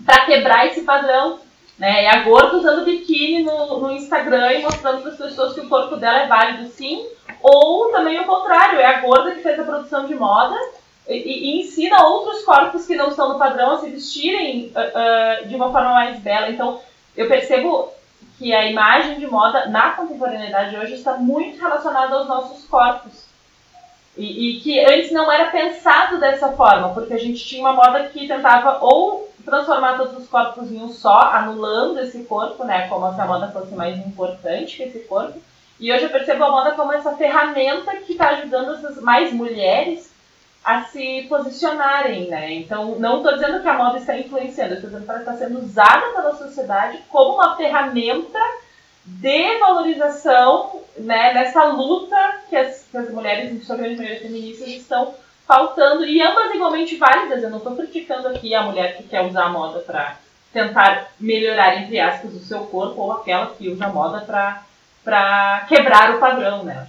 para 0.06 0.25
quebrar 0.25 0.67
esse 0.67 0.82
padrão 0.82 1.39
né? 1.78 2.06
É 2.06 2.10
a 2.10 2.24
gorda 2.24 2.58
usando 2.58 2.86
biquíni 2.86 3.44
no, 3.44 3.80
no 3.80 3.92
Instagram 3.92 4.54
e 4.54 4.64
mostrando 4.64 5.02
para 5.02 5.12
as 5.12 5.18
pessoas 5.18 5.54
que 5.54 5.62
o 5.62 5.70
corpo 5.70 5.96
dela 5.96 6.24
é 6.24 6.28
válido 6.28 6.70
sim. 6.70 7.06
Ou 7.42 7.92
também 7.92 8.20
o 8.20 8.26
contrário, 8.26 8.80
é 8.80 8.86
a 8.86 9.02
gorda 9.02 9.32
que 9.32 9.42
fez 9.42 9.60
a 9.60 9.64
produção 9.64 10.06
de 10.08 10.16
moda 10.16 10.58
e, 11.08 11.14
e 11.14 11.62
ensina 11.62 12.06
outros 12.06 12.44
corpos 12.44 12.86
que 12.86 12.96
não 12.96 13.10
estão 13.10 13.34
no 13.34 13.40
padrão 13.40 13.74
a 13.74 13.78
se 13.80 13.90
vestirem 13.90 14.74
uh, 14.76 15.44
uh, 15.44 15.48
de 15.48 15.56
uma 15.56 15.72
forma 15.72 15.94
mais 15.94 16.20
bela. 16.20 16.50
Então, 16.50 16.82
eu 17.16 17.28
percebo 17.28 17.92
que 18.38 18.54
a 18.54 18.70
imagem 18.70 19.20
de 19.20 19.28
moda 19.28 19.68
na 19.68 19.92
contemporaneidade 19.92 20.76
hoje 20.78 20.94
está 20.94 21.14
muito 21.14 21.60
relacionada 21.60 22.16
aos 22.16 22.28
nossos 22.28 22.66
corpos. 22.68 23.28
E, 24.16 24.58
e, 24.58 24.60
que 24.62 24.80
antes 24.80 25.12
não 25.12 25.32
era 25.32 25.52
pensado 25.52 26.20
dessa 26.20 26.52
forma, 26.54 26.90
porque 26.90 27.14
a 27.14 27.20
gente 27.20 27.46
tinha 27.46 27.62
uma 27.62 27.74
moda 27.74 28.10
que 28.10 28.28
tentava 28.28 28.80
ou 28.84 29.27
transformar 29.48 29.98
todos 29.98 30.18
os 30.18 30.27
corpos 30.27 30.70
em 30.70 30.82
um 30.82 30.89
só, 30.89 31.32
anulando 31.32 32.01
esse 32.01 32.24
corpo, 32.25 32.66
né? 32.66 32.88
Como 32.89 33.13
se 33.16 33.22
a 33.22 33.25
moda 33.25 33.48
fosse 33.48 33.74
mais 33.74 33.98
importante 33.98 34.75
que 34.75 34.84
esse 34.84 35.00
corpo. 35.00 35.39
E 35.80 35.92
hoje 35.92 36.04
eu 36.04 36.10
percebo 36.10 36.44
a 36.44 36.51
moda 36.51 36.72
como 36.74 36.92
essa 36.92 37.16
ferramenta 37.16 37.96
que 37.98 38.12
está 38.12 38.30
ajudando 38.30 38.74
essas 38.74 39.01
mais 39.01 39.32
mulheres 39.32 40.12
a 40.66 40.84
se 40.84 41.25
posicionarem, 41.30 42.27
né? 42.27 42.54
Então, 42.56 43.00
não 43.00 43.18
estou 43.18 43.36
dizendo 43.36 43.62
que 43.62 43.68
a 43.70 43.77
moda 43.77 43.98
está 43.98 44.18
influenciando, 44.18 44.74
estou 44.74 44.89
dizendo 44.89 45.06
que 45.06 45.12
ela 45.12 45.20
está 45.20 45.34
sendo 45.38 45.60
usada 45.60 46.08
pela 46.13 46.36
sociedade 46.36 47.00
como 47.10 47.36
uma 47.36 47.56
ferramenta 47.56 48.39
de 49.06 49.60
valorização, 49.60 50.82
né? 50.98 51.34
Nessa 51.34 51.63
luta 51.63 52.42
que 52.50 52.58
as, 52.58 52.86
que 52.92 52.98
as 52.98 53.10
mulheres, 53.10 53.66
feministas, 53.66 54.68
estão 54.68 55.16
faltando, 55.48 56.06
e 56.06 56.22
ambas 56.22 56.54
igualmente 56.54 56.98
válidas. 56.98 57.42
Eu 57.42 57.50
não 57.50 57.60
estou 57.60 57.75
criticando 57.75 58.27
aqui 58.27 58.54
a 58.54 58.62
mulher 58.62 58.98
que 58.98 59.04
quer 59.04 59.25
usar 59.25 59.46
a 59.46 59.50
moda 59.50 59.80
para 59.80 60.18
tentar 60.51 61.08
melhorar, 61.20 61.82
entre 61.82 62.00
aspas, 62.00 62.34
o 62.34 62.39
seu 62.39 62.60
corpo, 62.66 63.01
ou 63.01 63.13
aquela 63.13 63.48
que 63.56 63.70
usa 63.70 63.86
a 63.86 63.89
moda 63.89 64.22
para 65.04 65.66
quebrar 65.68 66.16
o 66.16 66.20
padrão, 66.20 66.63
né? 66.63 66.88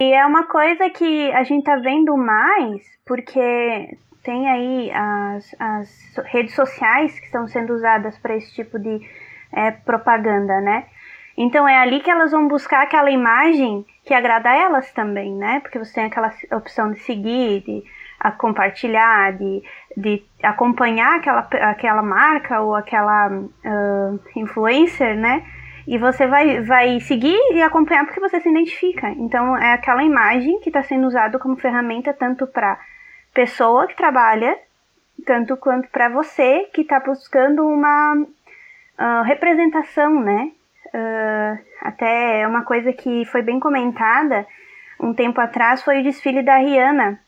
E 0.00 0.12
é 0.12 0.24
uma 0.26 0.46
coisa 0.46 0.90
que 0.90 1.30
a 1.32 1.42
gente 1.42 1.64
tá 1.64 1.76
vendo 1.76 2.16
mais, 2.16 2.82
porque 3.04 3.98
tem 4.22 4.48
aí 4.48 4.90
as, 4.92 5.56
as 5.58 6.16
redes 6.26 6.54
sociais 6.54 7.18
que 7.18 7.26
estão 7.26 7.46
sendo 7.48 7.74
usadas 7.74 8.16
para 8.18 8.36
esse 8.36 8.52
tipo 8.54 8.78
de 8.78 9.00
é, 9.52 9.70
propaganda, 9.70 10.60
né? 10.60 10.86
Então 11.36 11.68
é 11.68 11.78
ali 11.78 12.00
que 12.00 12.10
elas 12.10 12.32
vão 12.32 12.48
buscar 12.48 12.82
aquela 12.82 13.10
imagem 13.10 13.86
que 14.08 14.14
agrada 14.14 14.48
a 14.48 14.56
elas 14.56 14.90
também, 14.92 15.34
né? 15.34 15.60
Porque 15.60 15.78
você 15.78 15.92
tem 15.92 16.04
aquela 16.04 16.32
opção 16.52 16.90
de 16.90 16.98
seguir, 17.00 17.60
de 17.60 17.84
compartilhar, 18.38 19.36
de, 19.36 19.62
de 19.94 20.24
acompanhar 20.42 21.16
aquela, 21.16 21.46
aquela 21.70 22.02
marca 22.02 22.62
ou 22.62 22.74
aquela 22.74 23.28
uh, 23.28 24.20
influencer, 24.34 25.14
né? 25.14 25.44
E 25.86 25.98
você 25.98 26.26
vai, 26.26 26.62
vai 26.62 26.98
seguir 27.00 27.38
e 27.52 27.60
acompanhar 27.60 28.06
porque 28.06 28.18
você 28.18 28.40
se 28.40 28.48
identifica. 28.48 29.10
Então 29.10 29.54
é 29.58 29.74
aquela 29.74 30.02
imagem 30.02 30.58
que 30.60 30.70
está 30.70 30.82
sendo 30.82 31.06
usada 31.06 31.38
como 31.38 31.56
ferramenta 31.56 32.14
tanto 32.14 32.46
para 32.46 32.80
pessoa 33.34 33.86
que 33.86 33.94
trabalha, 33.94 34.58
tanto 35.26 35.54
quanto 35.58 35.86
para 35.90 36.08
você 36.08 36.64
que 36.72 36.80
está 36.80 36.98
buscando 36.98 37.62
uma 37.62 38.14
uh, 38.14 39.22
representação, 39.24 40.18
né? 40.18 40.52
Uh, 40.94 41.58
até 41.82 42.46
uma 42.46 42.64
coisa 42.64 42.92
que 42.92 43.24
foi 43.26 43.42
bem 43.42 43.60
comentada 43.60 44.46
um 44.98 45.12
tempo 45.14 45.40
atrás 45.40 45.82
foi 45.82 46.00
o 46.00 46.02
desfile 46.02 46.42
da 46.42 46.56
Rihanna, 46.56 47.20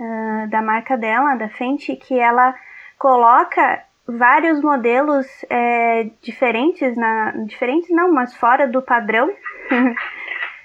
uh, 0.00 0.48
da 0.48 0.60
marca 0.60 0.96
dela, 0.96 1.36
da 1.36 1.48
Fenty, 1.48 1.96
que 1.96 2.18
ela 2.18 2.54
coloca 2.98 3.82
vários 4.06 4.60
modelos 4.60 5.26
é, 5.50 6.08
diferentes, 6.22 6.96
na, 6.96 7.32
diferentes 7.44 7.90
não, 7.90 8.12
mas 8.12 8.34
fora 8.36 8.68
do 8.68 8.80
padrão 8.80 9.30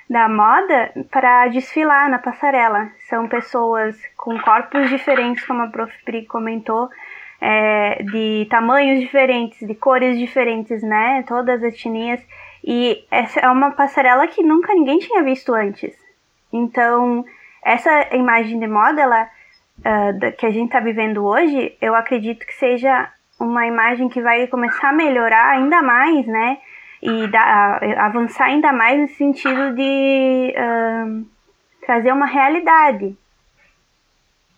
da 0.09 0.29
moda 0.29 0.91
para 1.09 1.47
desfilar 1.47 2.09
na 2.09 2.19
passarela. 2.19 2.91
São 3.09 3.27
pessoas 3.27 3.99
com 4.15 4.37
corpos 4.39 4.89
diferentes, 4.89 5.45
como 5.45 5.61
a 5.63 5.67
Prof. 5.67 5.91
Pri 6.03 6.25
comentou, 6.25 6.89
é, 7.41 8.03
de 8.03 8.45
tamanhos 8.49 8.99
diferentes, 8.99 9.67
de 9.67 9.73
cores 9.73 10.17
diferentes, 10.17 10.83
né? 10.83 11.23
Todas 11.27 11.63
as 11.63 11.73
etnias. 11.73 12.21
E 12.63 13.03
essa 13.09 13.39
é 13.39 13.49
uma 13.49 13.71
passarela 13.71 14.27
que 14.27 14.43
nunca 14.43 14.73
ninguém 14.75 14.99
tinha 14.99 15.23
visto 15.23 15.51
antes. 15.51 15.97
Então, 16.53 17.25
essa 17.63 18.15
imagem 18.15 18.59
de 18.59 18.67
moda, 18.67 19.01
ela, 19.01 19.23
uh, 19.79 20.31
que 20.37 20.45
a 20.45 20.51
gente 20.51 20.65
está 20.65 20.79
vivendo 20.79 21.25
hoje, 21.25 21.75
eu 21.81 21.95
acredito 21.95 22.45
que 22.45 22.53
seja 22.53 23.11
uma 23.39 23.65
imagem 23.65 24.07
que 24.07 24.21
vai 24.21 24.45
começar 24.45 24.89
a 24.89 24.93
melhorar 24.93 25.49
ainda 25.49 25.81
mais, 25.81 26.27
né? 26.27 26.59
E 27.01 27.27
da, 27.27 27.79
uh, 27.81 27.99
avançar 27.99 28.45
ainda 28.45 28.71
mais 28.71 28.99
no 28.99 29.07
sentido 29.15 29.73
de 29.75 30.53
uh, 30.55 31.25
trazer 31.83 32.11
uma 32.11 32.27
realidade. 32.27 33.17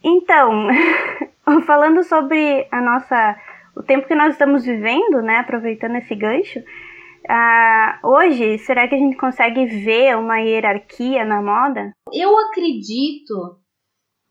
Então, 0.04 0.68
falando 1.66 2.04
sobre 2.04 2.68
a 2.72 2.82
nossa 2.82 3.36
o 3.76 3.82
tempo 3.82 4.08
que 4.08 4.16
nós 4.16 4.34
estamos 4.34 4.64
vivendo, 4.64 5.22
né, 5.22 5.38
aproveitando 5.38 5.96
esse 5.96 6.16
gancho, 6.16 6.60
uh, 6.60 8.08
hoje, 8.08 8.60
será 8.60 8.88
que 8.88 8.94
a 8.94 9.00
gente 9.00 9.18
consegue 9.18 9.66
ver 9.66 10.16
uma 10.16 10.40
hierarquia 10.40 11.26
na 11.26 11.42
moda? 11.42 11.92
Eu 12.14 12.38
acredito 12.38 13.60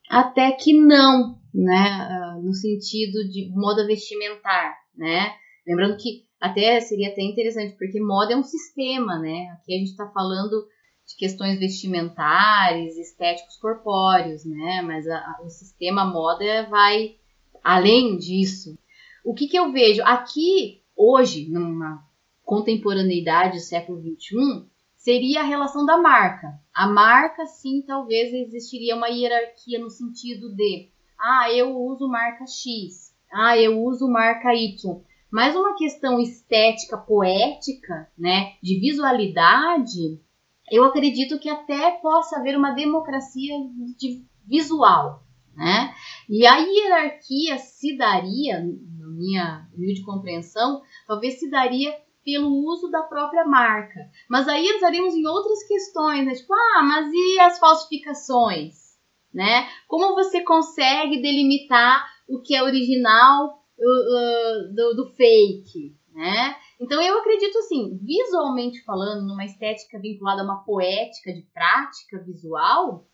até 0.09 0.52
que 0.52 0.78
não, 0.78 1.40
né, 1.52 2.09
uh, 2.09 2.42
no 2.42 2.54
sentido 2.54 3.28
de 3.28 3.50
moda 3.52 3.87
vestimentar, 3.87 4.76
né, 4.97 5.33
lembrando 5.66 5.97
que 5.97 6.23
até 6.40 6.81
seria 6.81 7.09
até 7.09 7.23
interessante, 7.23 7.76
porque 7.76 8.00
moda 8.00 8.35
é 8.35 8.37
um 8.37 8.45
sistema, 8.45 9.19
né, 9.19 9.49
aqui 9.54 9.75
a 9.75 9.78
gente 9.78 9.90
está 9.90 10.07
falando 10.11 10.64
de 11.12 11.16
questões 11.16 11.59
vestimentares, 11.59 12.97
estéticos 12.97 13.57
corpóreos, 13.57 14.45
né? 14.45 14.83
Mas 14.83 15.07
a, 15.07 15.16
a, 15.16 15.42
o 15.45 15.49
sistema 15.49 16.04
moda 16.04 16.66
vai 16.69 17.16
além 17.62 18.16
disso. 18.16 18.76
O 19.25 19.35
que, 19.35 19.47
que 19.47 19.59
eu 19.59 19.71
vejo 19.71 20.02
aqui 20.02 20.83
hoje, 20.97 21.49
numa 21.49 22.02
contemporaneidade 22.45 23.59
do 23.59 23.62
século 23.62 24.00
XXI, 24.00 24.66
seria 24.97 25.40
a 25.40 25.45
relação 25.45 25.85
da 25.85 25.99
marca. 25.99 26.61
A 26.75 26.87
marca, 26.87 27.47
sim, 27.47 27.83
talvez 27.87 28.33
existiria 28.33 28.97
uma 28.97 29.09
hierarquia 29.09 29.78
no 29.78 29.90
sentido 29.90 30.54
de, 30.54 30.90
ah, 31.19 31.52
eu 31.52 31.76
uso 31.76 32.09
marca 32.09 32.47
X, 32.47 33.14
ah, 33.33 33.57
eu 33.57 33.83
uso 33.83 34.09
marca 34.09 34.54
Y. 34.54 35.02
Mas 35.31 35.57
uma 35.57 35.76
questão 35.76 36.21
estética, 36.21 36.99
poética, 36.99 38.11
né, 38.19 38.54
de 38.62 38.78
visualidade, 38.78 40.21
eu 40.71 40.85
acredito 40.85 41.38
que 41.38 41.49
até 41.49 41.92
possa 41.92 42.37
haver 42.37 42.57
uma 42.57 42.73
democracia 42.73 43.54
de 43.99 44.25
visual, 44.47 45.23
né? 45.54 45.95
E 46.28 46.47
a 46.47 46.57
hierarquia 46.57 47.59
se 47.59 47.97
daria, 47.97 48.61
na 48.61 49.09
minha 49.09 49.69
humilde 49.75 50.02
compreensão, 50.02 50.83
talvez 51.07 51.38
se 51.38 51.50
daria 51.50 51.95
pelo 52.25 52.49
uso 52.49 52.88
da 52.90 53.02
própria 53.02 53.45
marca. 53.45 54.00
Mas 54.31 54.49
aí 54.49 54.66
entraríamos 54.66 55.14
em 55.14 55.26
outras 55.26 55.66
questões, 55.66 56.25
né? 56.25 56.35
Tipo, 56.35 56.54
ah, 56.54 56.83
mas 56.83 57.12
e 57.12 57.40
as 57.40 57.59
falsificações? 57.59 58.83
né? 59.33 59.69
Como 59.88 60.14
você 60.14 60.42
consegue 60.42 61.23
delimitar 61.23 62.07
o 62.28 62.40
que 62.40 62.54
é 62.54 62.62
original 62.62 63.59
uh, 63.78 64.69
uh, 64.69 64.75
do, 64.75 64.95
do 64.95 65.11
fake, 65.14 65.97
né? 66.14 66.57
Então 66.83 67.01
eu 67.01 67.17
acredito 67.21 67.57
assim, 67.61 67.97
visualmente 68.03 68.83
falando, 68.83 69.25
numa 69.25 69.45
estética 69.45 70.01
vinculada 70.01 70.43
a 70.43 70.45
uma 70.45 70.65
poética 70.65 71.33
de 71.33 71.43
prática 71.43 72.19
visual, 72.19 73.07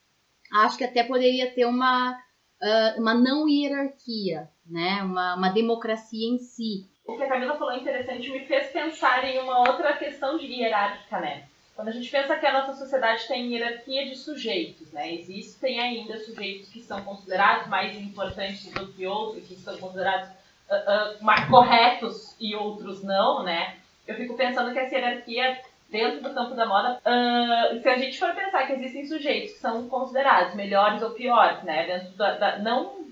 acho 0.54 0.78
que 0.78 0.84
até 0.84 1.04
poderia 1.04 1.50
ter 1.50 1.66
uma, 1.66 2.12
uh, 2.12 2.98
uma 2.98 3.12
não 3.12 3.46
hierarquia, 3.46 4.48
né? 4.64 5.02
Uma, 5.02 5.34
uma 5.34 5.50
democracia 5.50 6.26
em 6.26 6.38
si. 6.38 6.88
O 7.04 7.14
que 7.14 7.22
a 7.22 7.28
Camila 7.28 7.58
falou 7.58 7.74
é 7.74 7.78
interessante 7.78 8.30
me 8.30 8.40
fez 8.46 8.68
pensar 8.68 9.22
em 9.26 9.38
uma 9.38 9.58
outra 9.58 9.94
questão 9.98 10.38
de 10.38 10.46
hierárquica, 10.46 11.20
né? 11.20 11.46
Quando 11.76 11.88
a 11.88 11.92
gente 11.92 12.10
pensa 12.10 12.36
que 12.38 12.46
a 12.46 12.52
nossa 12.54 12.72
sociedade 12.72 13.28
tem 13.28 13.52
hierarquia 13.52 14.06
de 14.06 14.16
sujeitos, 14.16 14.90
né? 14.92 15.12
Existem 15.12 15.78
ainda 15.78 16.18
sujeitos 16.24 16.70
que 16.70 16.80
são 16.80 17.04
considerados 17.04 17.68
mais 17.68 17.94
importantes 17.98 18.72
do 18.72 18.90
que 18.94 19.06
outros, 19.06 19.46
que 19.46 19.56
são 19.56 19.76
considerados 19.76 20.30
uh, 20.70 21.24
uh, 21.24 21.50
corretos 21.50 22.36
e 22.40 22.54
outros 22.54 23.02
não, 23.02 23.42
né? 23.42 23.76
Eu 24.06 24.14
fico 24.16 24.36
pensando 24.36 24.72
que 24.72 24.78
essa 24.78 24.94
hierarquia 24.94 25.60
dentro 25.90 26.22
do 26.22 26.34
campo 26.34 26.54
da 26.54 26.66
moda, 26.66 27.00
uh, 27.00 27.80
se 27.80 27.88
a 27.88 27.98
gente 27.98 28.18
for 28.18 28.34
pensar 28.34 28.66
que 28.66 28.74
existem 28.74 29.06
sujeitos 29.06 29.52
que 29.52 29.58
são 29.58 29.88
considerados 29.88 30.54
melhores 30.54 31.02
ou 31.02 31.10
piores, 31.10 31.62
né? 31.62 31.86
Dentro 31.86 32.16
da, 32.16 32.36
da 32.36 32.58
não 32.58 33.08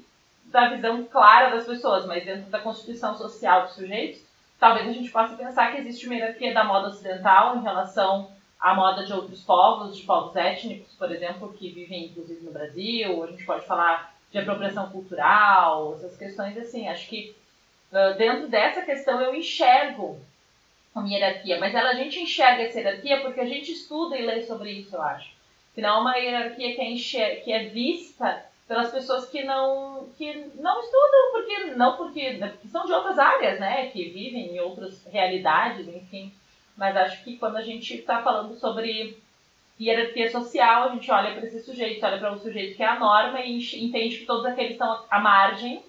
da 0.47 0.69
visão 0.69 1.05
clara 1.05 1.51
das 1.51 1.67
pessoas, 1.67 2.07
mas 2.07 2.25
dentro 2.25 2.49
da 2.51 2.61
constituição 2.61 3.17
social 3.17 3.63
dos 3.63 3.75
sujeitos, 3.75 4.23
talvez 4.59 4.89
a 4.89 4.93
gente 4.93 5.11
possa 5.11 5.35
pensar 5.35 5.73
que 5.73 5.79
existe 5.79 6.07
uma 6.07 6.15
hierarquia 6.15 6.55
da 6.55 6.65
moda 6.65 6.89
ocidental 6.89 7.57
em 7.57 7.63
relação 7.63 8.31
a 8.59 8.75
moda 8.75 9.05
de 9.05 9.13
outros 9.13 9.43
povos, 9.43 9.97
de 9.97 10.03
povos 10.05 10.35
étnicos, 10.35 10.95
por 10.95 11.11
exemplo, 11.13 11.53
que 11.53 11.71
vivem 11.71 12.07
inclusive 12.07 12.45
no 12.45 12.53
Brasil, 12.53 13.23
a 13.23 13.27
gente 13.27 13.45
pode 13.45 13.67
falar 13.67 14.15
de 14.31 14.39
apropriação 14.39 14.91
cultural, 14.91 15.95
essas 15.95 16.17
questões 16.17 16.57
assim. 16.57 16.89
Acho 16.89 17.09
que 17.09 17.37
uh, 17.93 18.17
dentro 18.17 18.49
dessa 18.49 18.83
questão 18.83 19.21
eu 19.21 19.35
enxergo 19.35 20.19
uma 20.95 21.09
hierarquia, 21.09 21.59
mas 21.59 21.75
ela, 21.75 21.91
a 21.91 21.95
gente 21.95 22.21
enxerga 22.21 22.63
essa 22.63 22.79
hierarquia 22.79 23.21
porque 23.21 23.41
a 23.41 23.47
gente 23.47 23.71
estuda 23.73 24.17
e 24.17 24.25
lê 24.25 24.43
sobre 24.43 24.71
isso, 24.71 24.97
eu 24.97 25.03
acho. 25.03 25.37
Não 25.77 25.89
é 25.89 26.01
uma 26.01 26.17
hierarquia 26.17 26.75
que 26.75 26.81
é, 26.81 26.91
enxer 26.91 27.45
que 27.45 27.53
é 27.53 27.65
vista 27.65 28.45
pelas 28.67 28.91
pessoas 28.91 29.29
que 29.29 29.45
não 29.45 30.09
que 30.17 30.33
não 30.55 30.81
estudam 30.81 31.33
porque 31.33 31.65
não 31.77 31.97
porque, 31.97 32.39
porque 32.41 32.69
são 32.69 32.87
de 32.87 32.93
outras 32.93 33.19
áreas, 33.19 33.61
né, 33.61 33.89
que 33.89 34.09
vivem 34.09 34.55
em 34.55 34.61
outras 34.61 35.05
realidades, 35.07 35.87
enfim. 35.87 36.33
Mas 36.77 36.97
acho 36.97 37.23
que 37.23 37.37
quando 37.37 37.57
a 37.57 37.63
gente 37.63 37.95
está 37.95 38.23
falando 38.23 38.55
sobre 38.57 39.19
hierarquia 39.79 40.31
social, 40.31 40.85
a 40.85 40.95
gente 40.95 41.11
olha 41.11 41.35
para 41.35 41.47
esse 41.47 41.63
sujeito, 41.63 42.05
olha 42.05 42.19
para 42.19 42.33
o 42.33 42.39
sujeito 42.39 42.77
que 42.77 42.83
é 42.83 42.87
a 42.87 42.99
norma 42.99 43.41
e 43.41 43.59
entende 43.59 44.19
que 44.19 44.27
todos 44.27 44.47
aqueles 44.47 44.73
estão 44.73 45.05
à 45.11 45.21
margem. 45.21 45.83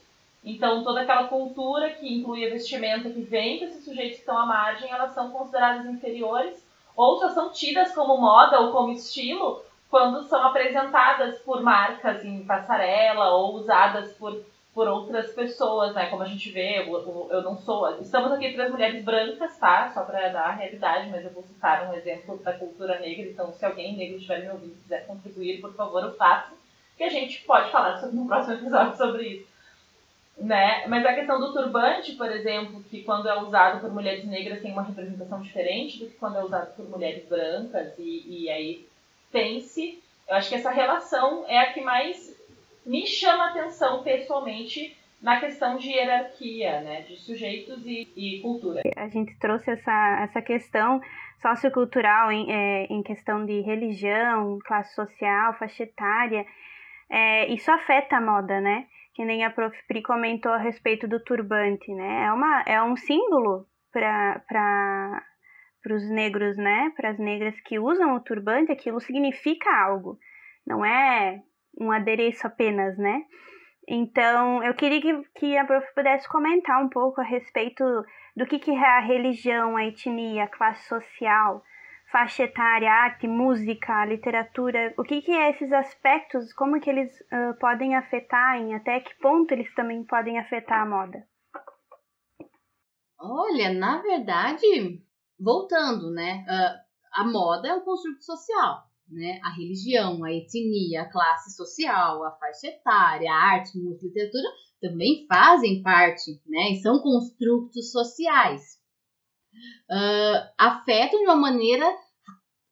Então, 0.49 0.83
toda 0.83 1.01
aquela 1.01 1.27
cultura 1.27 1.89
que 1.89 2.11
inclui 2.11 2.47
a 2.47 2.49
vestimenta 2.49 3.09
que 3.09 3.21
vem 3.21 3.59
desses 3.59 3.83
sujeitos 3.83 4.13
que 4.13 4.19
estão 4.21 4.37
à 4.37 4.45
margem, 4.45 4.89
elas 4.89 5.13
são 5.13 5.29
consideradas 5.29 5.85
inferiores 5.85 6.65
ou 6.95 7.19
só 7.19 7.29
são 7.29 7.51
tidas 7.51 7.93
como 7.93 8.17
moda 8.17 8.61
ou 8.61 8.71
como 8.71 8.93
estilo 8.93 9.61
quando 9.89 10.23
são 10.23 10.41
apresentadas 10.45 11.39
por 11.39 11.61
marcas 11.61 12.23
em 12.23 12.45
passarela 12.45 13.29
ou 13.35 13.55
usadas 13.55 14.13
por 14.13 14.41
por 14.77 14.87
outras 14.87 15.33
pessoas, 15.33 15.95
né? 15.95 16.05
Como 16.05 16.21
a 16.21 16.27
gente 16.27 16.51
vê, 16.51 16.87
eu, 16.87 17.27
eu 17.31 17.41
não 17.41 17.57
sou. 17.57 17.99
Estamos 17.99 18.31
aqui 18.31 18.53
três 18.53 18.69
mulheres 18.69 19.03
brancas, 19.03 19.57
tá? 19.57 19.89
Só 19.91 20.03
para 20.03 20.29
dar 20.29 20.49
a 20.49 20.51
realidade, 20.51 21.09
mas 21.09 21.25
eu 21.25 21.31
vou 21.31 21.41
citar 21.41 21.89
um 21.89 21.95
exemplo 21.95 22.37
da 22.43 22.53
cultura 22.53 22.99
negra. 22.99 23.25
Então, 23.25 23.51
se 23.51 23.65
alguém 23.65 23.97
negro 23.97 24.17
estiver 24.17 24.43
me 24.43 24.51
ouvindo 24.51 24.73
e 24.73 24.81
quiser 24.83 25.07
contribuir, 25.07 25.61
por 25.61 25.73
favor, 25.73 26.05
o 26.05 26.13
faça. 26.13 26.53
Que 26.95 27.05
a 27.05 27.09
gente 27.09 27.41
pode 27.41 27.71
falar 27.71 27.97
sobre, 27.97 28.17
no 28.17 28.27
próximo 28.27 28.53
episódio 28.53 28.95
sobre 28.95 29.27
isso. 29.27 29.56
Né? 30.37 30.85
Mas 30.87 31.03
a 31.03 31.13
questão 31.13 31.39
do 31.39 31.51
turbante, 31.51 32.13
por 32.13 32.31
exemplo, 32.31 32.83
que 32.83 33.03
quando 33.03 33.27
é 33.27 33.41
usado 33.41 33.81
por 33.81 33.91
mulheres 33.91 34.23
negras 34.23 34.61
tem 34.61 34.71
uma 34.71 34.83
representação 34.83 35.41
diferente 35.41 35.97
do 35.97 36.05
que 36.05 36.17
quando 36.17 36.37
é 36.37 36.43
usado 36.43 36.75
por 36.75 36.87
mulheres 36.87 37.27
brancas, 37.27 37.93
e, 37.97 38.43
e 38.43 38.49
aí 38.49 38.87
pense. 39.31 40.01
Eu 40.27 40.35
acho 40.35 40.49
que 40.49 40.55
essa 40.55 40.69
relação 40.69 41.43
é 41.47 41.57
a 41.57 41.73
que 41.73 41.81
mais 41.81 42.35
me 42.85 43.05
chama 43.07 43.49
atenção 43.49 44.03
pessoalmente 44.03 44.95
na 45.21 45.39
questão 45.39 45.77
de 45.77 45.89
hierarquia, 45.89 46.81
né, 46.81 47.01
de 47.01 47.17
sujeitos 47.17 47.85
e, 47.85 48.07
e 48.15 48.39
cultura. 48.41 48.81
A 48.95 49.07
gente 49.07 49.35
trouxe 49.39 49.71
essa, 49.71 50.19
essa 50.21 50.41
questão 50.41 51.01
sociocultural 51.41 52.31
em, 52.31 52.51
é, 52.51 52.85
em 52.85 53.01
questão 53.01 53.45
de 53.45 53.61
religião, 53.61 54.59
classe 54.65 54.93
social, 54.93 55.53
faixa 55.55 55.83
etária. 55.83 56.45
É, 57.09 57.47
isso 57.51 57.71
afeta 57.71 58.17
a 58.17 58.21
moda, 58.21 58.61
né? 58.61 58.85
Que 59.17 59.25
nem 59.25 59.43
a 59.43 59.49
Prof. 59.49 59.75
Pri 59.87 60.03
comentou 60.03 60.51
a 60.51 60.59
respeito 60.59 61.07
do 61.07 61.19
turbante, 61.19 61.91
né? 61.91 62.25
É, 62.25 62.31
uma, 62.31 62.61
é 62.67 62.83
um 62.83 62.95
símbolo 62.95 63.65
para 63.91 65.23
os 65.89 66.07
negros, 66.11 66.55
né? 66.55 66.91
Para 66.95 67.09
as 67.09 67.17
negras 67.17 67.59
que 67.61 67.79
usam 67.79 68.13
o 68.15 68.19
turbante, 68.19 68.71
aquilo 68.71 68.99
significa 68.99 69.71
algo. 69.71 70.19
Não 70.67 70.85
é 70.85 71.41
um 71.81 71.91
adereço 71.91 72.45
apenas, 72.45 72.95
né? 72.99 73.23
Então, 73.89 74.63
eu 74.63 74.75
queria 74.75 75.01
que, 75.01 75.23
que 75.39 75.57
a 75.57 75.65
prof 75.65 75.87
pudesse 75.95 76.29
comentar 76.29 76.79
um 76.79 76.87
pouco 76.87 77.19
a 77.19 77.23
respeito 77.23 77.83
do 78.35 78.45
que, 78.45 78.59
que 78.59 78.69
é 78.69 78.97
a 78.97 78.99
religião, 78.99 79.75
a 79.75 79.83
etnia, 79.83 80.43
a 80.43 80.47
classe 80.47 80.87
social, 80.87 81.63
faixa 82.17 82.43
etária, 82.45 82.91
arte, 82.91 83.27
música, 83.27 84.03
literatura, 84.05 84.91
o 84.97 85.03
que, 85.03 85.21
que 85.21 85.31
é 85.31 85.51
esses 85.51 85.71
aspectos, 85.71 86.51
como 86.53 86.81
que 86.81 86.89
eles 86.89 87.11
uh, 87.21 87.55
podem 87.59 87.95
afetar, 87.95 88.57
em 88.57 88.73
até 88.73 88.99
que 89.01 89.13
ponto 89.19 89.51
eles 89.51 89.71
também 89.75 90.03
podem 90.03 90.39
afetar 90.39 90.81
a 90.81 90.89
moda? 90.89 91.23
Olha, 93.19 93.71
na 93.71 94.01
verdade, 94.01 94.99
voltando, 95.39 96.09
né, 96.11 96.43
uh, 96.49 97.21
a 97.21 97.23
moda 97.23 97.67
é 97.67 97.73
um 97.75 97.81
construto 97.81 98.23
social 98.23 98.87
né? 99.09 99.39
A 99.41 99.49
religião, 99.51 100.21
a 100.25 100.33
etnia, 100.33 101.03
a 101.03 101.09
classe 101.09 101.55
social, 101.55 102.25
a 102.25 102.31
faixa 102.31 102.67
etária, 102.67 103.31
a 103.31 103.35
arte, 103.35 103.77
música, 103.77 104.05
literatura 104.05 104.49
também 104.81 105.25
fazem 105.29 105.81
parte, 105.81 106.41
né? 106.45 106.71
E 106.71 106.81
são 106.81 106.99
construtos 106.99 107.89
sociais. 107.89 108.77
Uh, 109.89 110.51
afetam 110.57 111.19
de 111.19 111.25
uma 111.25 111.37
maneira 111.37 111.85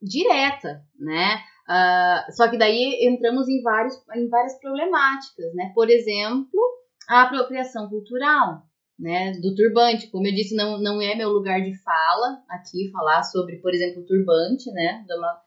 direta, 0.06 0.82
né? 1.00 1.38
Uh, 1.68 2.32
só 2.34 2.48
que 2.48 2.58
daí 2.58 3.08
entramos 3.08 3.50
em, 3.50 3.62
vários, 3.62 3.96
em 4.16 4.30
várias 4.30 4.60
problemáticas, 4.60 5.54
né? 5.56 5.72
Por 5.74 5.90
exemplo, 5.90 6.62
a 7.10 7.24
apropriação 7.24 7.90
cultural, 7.90 8.62
né? 9.00 9.34
Do 9.42 9.56
turbante. 9.56 10.10
Como 10.12 10.28
eu 10.28 10.34
disse, 10.34 10.56
não, 10.56 10.80
não 10.80 11.02
é 11.02 11.16
meu 11.16 11.30
lugar 11.30 11.62
de 11.62 11.76
fala 11.84 12.38
aqui 12.50 12.92
falar 12.92 13.24
sobre, 13.24 13.58
por 13.58 13.74
exemplo, 13.74 14.04
o 14.04 14.06
turbante, 14.06 14.72
né? 14.72 15.04
De 15.08 15.18
uma, 15.18 15.46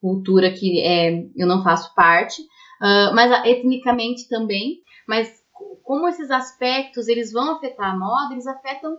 cultura 0.00 0.52
que 0.52 0.80
é, 0.80 1.24
eu 1.36 1.46
não 1.46 1.62
faço 1.62 1.94
parte, 1.94 2.40
uh, 2.42 3.14
mas 3.14 3.46
etnicamente 3.46 4.28
também. 4.28 4.80
Mas 5.06 5.32
como 5.82 6.08
esses 6.08 6.30
aspectos 6.30 7.08
eles 7.08 7.32
vão 7.32 7.56
afetar 7.56 7.92
a 7.92 7.98
moda, 7.98 8.32
eles 8.32 8.46
afetam 8.46 8.96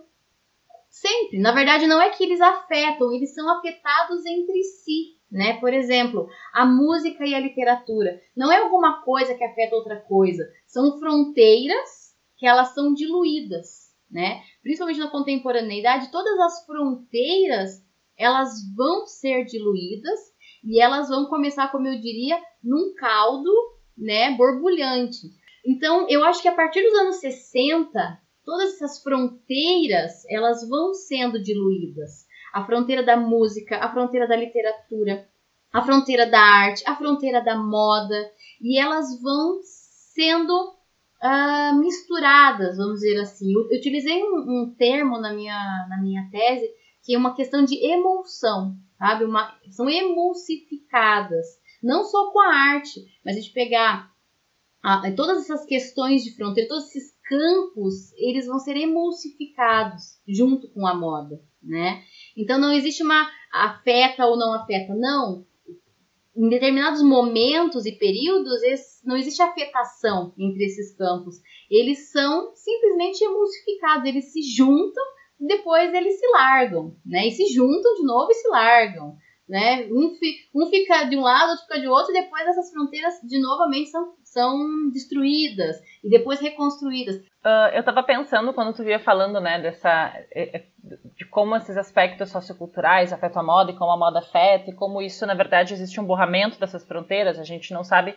sempre. 0.90 1.38
Na 1.38 1.52
verdade, 1.52 1.86
não 1.86 2.02
é 2.02 2.10
que 2.10 2.24
eles 2.24 2.40
afetam, 2.40 3.12
eles 3.12 3.32
são 3.32 3.48
afetados 3.56 4.26
entre 4.26 4.62
si. 4.64 5.20
Né? 5.30 5.60
Por 5.60 5.72
exemplo, 5.72 6.28
a 6.52 6.66
música 6.66 7.24
e 7.24 7.34
a 7.34 7.40
literatura 7.40 8.20
não 8.36 8.50
é 8.50 8.58
alguma 8.58 9.00
coisa 9.02 9.32
que 9.34 9.44
afeta 9.44 9.76
outra 9.76 10.00
coisa, 10.00 10.44
são 10.66 10.98
fronteiras 10.98 12.10
que 12.36 12.46
elas 12.46 12.74
são 12.74 12.92
diluídas, 12.92 13.94
né? 14.10 14.42
Principalmente 14.60 14.98
na 14.98 15.10
contemporaneidade, 15.10 16.10
todas 16.10 16.36
as 16.40 16.64
fronteiras 16.66 17.84
elas 18.18 18.50
vão 18.74 19.06
ser 19.06 19.44
diluídas 19.44 20.18
e 20.64 20.80
elas 20.80 21.08
vão 21.08 21.26
começar, 21.26 21.70
como 21.70 21.86
eu 21.86 22.00
diria, 22.00 22.40
num 22.62 22.94
caldo, 22.94 23.50
né, 23.96 24.34
borbulhante. 24.36 25.28
Então, 25.64 26.06
eu 26.08 26.24
acho 26.24 26.42
que 26.42 26.48
a 26.48 26.54
partir 26.54 26.82
dos 26.82 26.94
anos 26.98 27.16
60, 27.16 28.20
todas 28.50 28.74
essas 28.74 29.02
fronteiras, 29.02 30.24
elas 30.28 30.68
vão 30.68 30.92
sendo 30.92 31.40
diluídas. 31.40 32.26
A 32.52 32.64
fronteira 32.64 33.04
da 33.04 33.16
música, 33.16 33.78
a 33.78 33.92
fronteira 33.92 34.26
da 34.26 34.34
literatura, 34.34 35.28
a 35.72 35.82
fronteira 35.82 36.26
da 36.28 36.40
arte, 36.40 36.82
a 36.84 36.96
fronteira 36.96 37.40
da 37.40 37.56
moda, 37.56 38.30
e 38.60 38.76
elas 38.76 39.20
vão 39.22 39.60
sendo 39.62 40.74
uh, 41.22 41.78
misturadas, 41.78 42.76
vamos 42.76 43.00
dizer 43.00 43.20
assim. 43.20 43.52
Eu, 43.54 43.78
utilizei 43.78 44.20
um, 44.24 44.36
um, 44.48 44.74
termo 44.76 45.20
na 45.20 45.32
minha, 45.32 45.86
na 45.88 46.00
minha 46.02 46.28
tese 46.30 46.68
que 47.04 47.14
é 47.14 47.18
uma 47.18 47.34
questão 47.34 47.64
de 47.64 47.76
emulsão 47.76 48.76
sabe? 49.00 49.24
Uma, 49.24 49.58
são 49.70 49.88
emulsificadas, 49.88 51.46
não 51.82 52.04
só 52.04 52.30
com 52.30 52.38
a 52.38 52.54
arte, 52.54 53.00
mas 53.24 53.36
a 53.36 53.40
gente 53.40 53.54
pegar 53.54 54.10
a, 54.82 55.10
todas 55.12 55.38
essas 55.38 55.64
questões 55.64 56.22
de 56.22 56.36
fronteira, 56.36 56.68
todos 56.68 56.84
esses 56.88 57.18
campos, 57.30 58.12
eles 58.16 58.48
vão 58.48 58.58
ser 58.58 58.76
emulsificados 58.76 60.20
junto 60.26 60.68
com 60.72 60.84
a 60.84 60.94
moda, 60.94 61.40
né? 61.62 62.02
Então 62.36 62.58
não 62.58 62.72
existe 62.72 63.04
uma 63.04 63.30
afeta 63.52 64.26
ou 64.26 64.36
não 64.36 64.52
afeta, 64.52 64.92
não. 64.96 65.46
em 66.36 66.48
determinados 66.48 67.02
momentos 67.02 67.86
e 67.86 67.92
períodos, 67.92 68.60
não 69.04 69.16
existe 69.16 69.40
afetação 69.40 70.34
entre 70.36 70.64
esses 70.64 70.96
campos. 70.96 71.36
Eles 71.70 72.10
são 72.10 72.52
simplesmente 72.56 73.22
emulsificados, 73.22 74.06
eles 74.06 74.32
se 74.32 74.42
juntam 74.42 75.04
e 75.40 75.46
depois 75.46 75.94
eles 75.94 76.18
se 76.18 76.26
largam, 76.32 76.96
né? 77.06 77.28
E 77.28 77.30
se 77.30 77.46
juntam 77.54 77.94
de 77.94 78.02
novo 78.02 78.30
e 78.32 78.34
se 78.34 78.48
largam. 78.48 79.16
Né? 79.50 79.88
Um, 79.90 80.14
fi, 80.14 80.36
um 80.54 80.70
fica 80.70 81.02
de 81.06 81.16
um 81.16 81.22
lado, 81.22 81.50
outro 81.50 81.66
fica 81.66 81.80
de 81.80 81.88
outro, 81.88 82.12
e 82.12 82.22
depois 82.22 82.46
essas 82.46 82.70
fronteiras 82.70 83.14
de 83.24 83.40
novamente 83.40 83.90
são, 83.90 84.14
são 84.22 84.90
destruídas 84.92 85.76
e 86.04 86.08
depois 86.08 86.40
reconstruídas. 86.40 87.16
Uh, 87.16 87.74
eu 87.74 87.80
estava 87.80 88.00
pensando 88.04 88.54
quando 88.54 88.72
tu 88.76 88.84
via 88.84 89.00
falando, 89.00 89.40
né, 89.40 89.60
dessa 89.60 90.14
é, 90.32 90.56
é, 90.56 90.64
de 91.16 91.24
como 91.24 91.56
esses 91.56 91.76
aspectos 91.76 92.30
socioculturais 92.30 93.12
afetam 93.12 93.42
a 93.42 93.44
moda 93.44 93.72
e 93.72 93.76
como 93.76 93.90
a 93.90 93.96
moda 93.96 94.20
afeta 94.20 94.70
e 94.70 94.74
como 94.74 95.02
isso, 95.02 95.26
na 95.26 95.34
verdade, 95.34 95.74
existe 95.74 96.00
um 96.00 96.04
borramento 96.04 96.60
dessas 96.60 96.86
fronteiras. 96.86 97.36
A 97.36 97.44
gente 97.44 97.74
não 97.74 97.82
sabe 97.82 98.14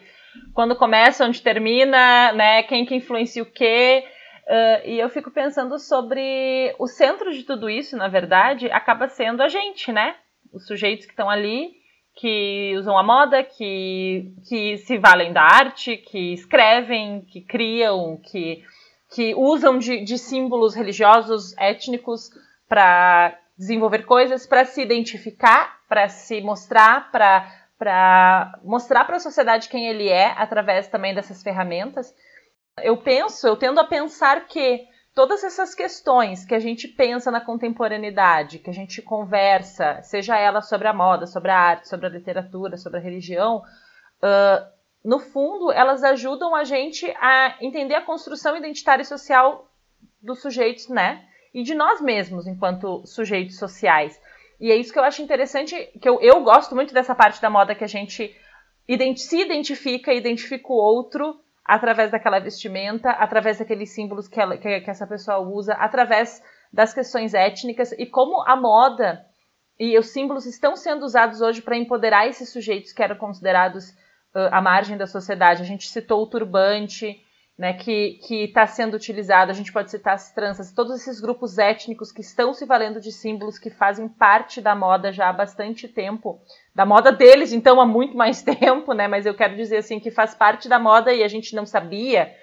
quando 0.53 0.75
começa, 0.75 1.25
onde 1.25 1.41
termina, 1.41 2.31
né, 2.33 2.61
quem 2.61 2.85
que 2.85 2.93
influencia 2.93 3.41
o 3.41 3.51
quê. 3.51 4.05
Uh, 4.45 4.87
e 4.87 4.99
eu 4.99 5.09
fico 5.09 5.31
pensando 5.31 5.79
sobre 5.79 6.75
o 6.77 6.85
centro 6.85 7.33
de 7.33 7.43
tudo 7.43 7.69
isso, 7.71 7.97
na 7.97 8.07
verdade, 8.07 8.69
acaba 8.69 9.07
sendo 9.07 9.41
a 9.41 9.47
gente, 9.47 9.91
né? 9.91 10.15
Os 10.53 10.65
sujeitos 10.67 11.05
que 11.05 11.11
estão 11.11 11.29
ali, 11.29 11.71
que 12.15 12.75
usam 12.77 12.97
a 12.97 13.03
moda, 13.03 13.43
que, 13.43 14.33
que 14.47 14.77
se 14.77 14.97
valem 14.97 15.33
da 15.33 15.41
arte, 15.41 15.97
que 15.97 16.33
escrevem, 16.33 17.21
que 17.21 17.41
criam, 17.41 18.17
que, 18.17 18.63
que 19.13 19.33
usam 19.35 19.79
de, 19.79 20.03
de 20.03 20.17
símbolos 20.17 20.75
religiosos, 20.75 21.57
étnicos 21.57 22.29
para 22.69 23.37
desenvolver 23.57 24.05
coisas, 24.05 24.45
para 24.45 24.65
se 24.65 24.81
identificar, 24.81 25.79
para 25.89 26.07
se 26.07 26.41
mostrar, 26.41 27.11
para 27.11 28.59
mostrar 28.63 29.05
para 29.05 29.17
a 29.17 29.19
sociedade 29.19 29.69
quem 29.69 29.87
ele 29.87 30.07
é 30.07 30.33
através 30.37 30.87
também 30.87 31.13
dessas 31.13 31.41
ferramentas. 31.41 32.13
Eu 32.81 32.97
penso, 32.97 33.47
eu 33.47 33.55
tendo 33.55 33.79
a 33.79 33.83
pensar 33.83 34.45
que 34.47 34.87
todas 35.13 35.43
essas 35.43 35.75
questões 35.75 36.43
que 36.45 36.55
a 36.55 36.59
gente 36.59 36.87
pensa 36.87 37.29
na 37.29 37.39
contemporaneidade, 37.39 38.59
que 38.59 38.69
a 38.69 38.73
gente 38.73 39.01
conversa, 39.01 40.01
seja 40.01 40.37
ela 40.37 40.61
sobre 40.61 40.87
a 40.87 40.93
moda, 40.93 41.27
sobre 41.27 41.51
a 41.51 41.57
arte, 41.57 41.87
sobre 41.87 42.07
a 42.07 42.09
literatura, 42.09 42.77
sobre 42.77 42.99
a 42.99 43.01
religião, 43.01 43.57
uh, 43.57 44.73
no 45.03 45.19
fundo, 45.19 45.71
elas 45.71 46.03
ajudam 46.03 46.55
a 46.55 46.63
gente 46.63 47.05
a 47.19 47.57
entender 47.61 47.95
a 47.95 48.01
construção 48.05 48.55
identitária 48.55 49.01
e 49.01 49.05
social 49.05 49.69
dos 50.21 50.41
sujeitos, 50.41 50.87
né? 50.87 51.25
E 51.53 51.61
de 51.61 51.75
nós 51.75 52.01
mesmos, 52.01 52.47
enquanto 52.47 53.05
sujeitos 53.05 53.57
sociais. 53.57 54.19
E 54.59 54.71
é 54.71 54.75
isso 54.77 54.93
que 54.93 54.97
eu 54.97 55.03
acho 55.03 55.21
interessante, 55.21 55.75
que 56.01 56.07
eu, 56.07 56.21
eu 56.21 56.41
gosto 56.41 56.73
muito 56.73 56.93
dessa 56.93 57.13
parte 57.13 57.41
da 57.41 57.49
moda 57.49 57.75
que 57.75 57.83
a 57.83 57.87
gente 57.87 58.33
se 59.17 59.41
identifica, 59.41 60.13
identifica 60.13 60.71
o 60.71 60.75
outro 60.75 61.42
através 61.65 62.11
daquela 62.11 62.39
vestimenta, 62.39 63.11
através 63.11 63.59
daqueles 63.59 63.91
símbolos 63.91 64.27
que, 64.27 64.39
ela, 64.39 64.57
que, 64.57 64.81
que 64.81 64.89
essa 64.89 65.07
pessoa 65.07 65.39
usa, 65.39 65.73
através 65.73 66.43
das 66.71 66.93
questões 66.93 67.33
étnicas 67.33 67.91
e 67.93 68.05
como 68.05 68.41
a 68.41 68.55
moda 68.55 69.25
e 69.79 69.97
os 69.97 70.07
símbolos 70.07 70.45
estão 70.45 70.75
sendo 70.75 71.03
usados 71.03 71.41
hoje 71.41 71.61
para 71.61 71.77
empoderar 71.77 72.27
esses 72.27 72.49
sujeitos 72.49 72.91
que 72.91 73.01
eram 73.01 73.15
considerados 73.15 73.89
uh, 73.89 74.49
à 74.51 74.61
margem 74.61 74.97
da 74.97 75.07
sociedade. 75.07 75.61
A 75.61 75.65
gente 75.65 75.87
citou 75.87 76.23
o 76.23 76.27
turbante, 76.27 77.19
né, 77.57 77.73
que 77.73 78.19
está 78.29 78.65
sendo 78.65 78.95
utilizado, 78.95 79.51
a 79.51 79.53
gente 79.53 79.71
pode 79.71 79.91
citar 79.91 80.15
as 80.15 80.31
tranças, 80.33 80.73
todos 80.73 80.95
esses 80.95 81.21
grupos 81.21 81.59
étnicos 81.59 82.11
que 82.11 82.21
estão 82.21 82.51
se 82.51 82.65
valendo 82.65 82.99
de 82.99 83.11
símbolos 83.11 83.59
que 83.59 83.69
fazem 83.69 84.07
parte 84.07 84.59
da 84.59 84.75
moda 84.75 85.11
já 85.11 85.29
há 85.29 85.33
bastante 85.33 85.87
tempo, 85.87 86.41
da 86.73 86.85
moda 86.85 87.11
deles, 87.11 87.53
então, 87.53 87.79
há 87.79 87.85
muito 87.85 88.17
mais 88.17 88.41
tempo, 88.43 88.93
né? 88.93 89.07
Mas 89.07 89.25
eu 89.25 89.35
quero 89.35 89.55
dizer 89.55 89.77
assim 89.77 89.99
que 89.99 90.09
faz 90.09 90.33
parte 90.33 90.67
da 90.67 90.79
moda 90.79 91.13
e 91.13 91.23
a 91.23 91.27
gente 91.27 91.55
não 91.55 91.65
sabia, 91.65 92.33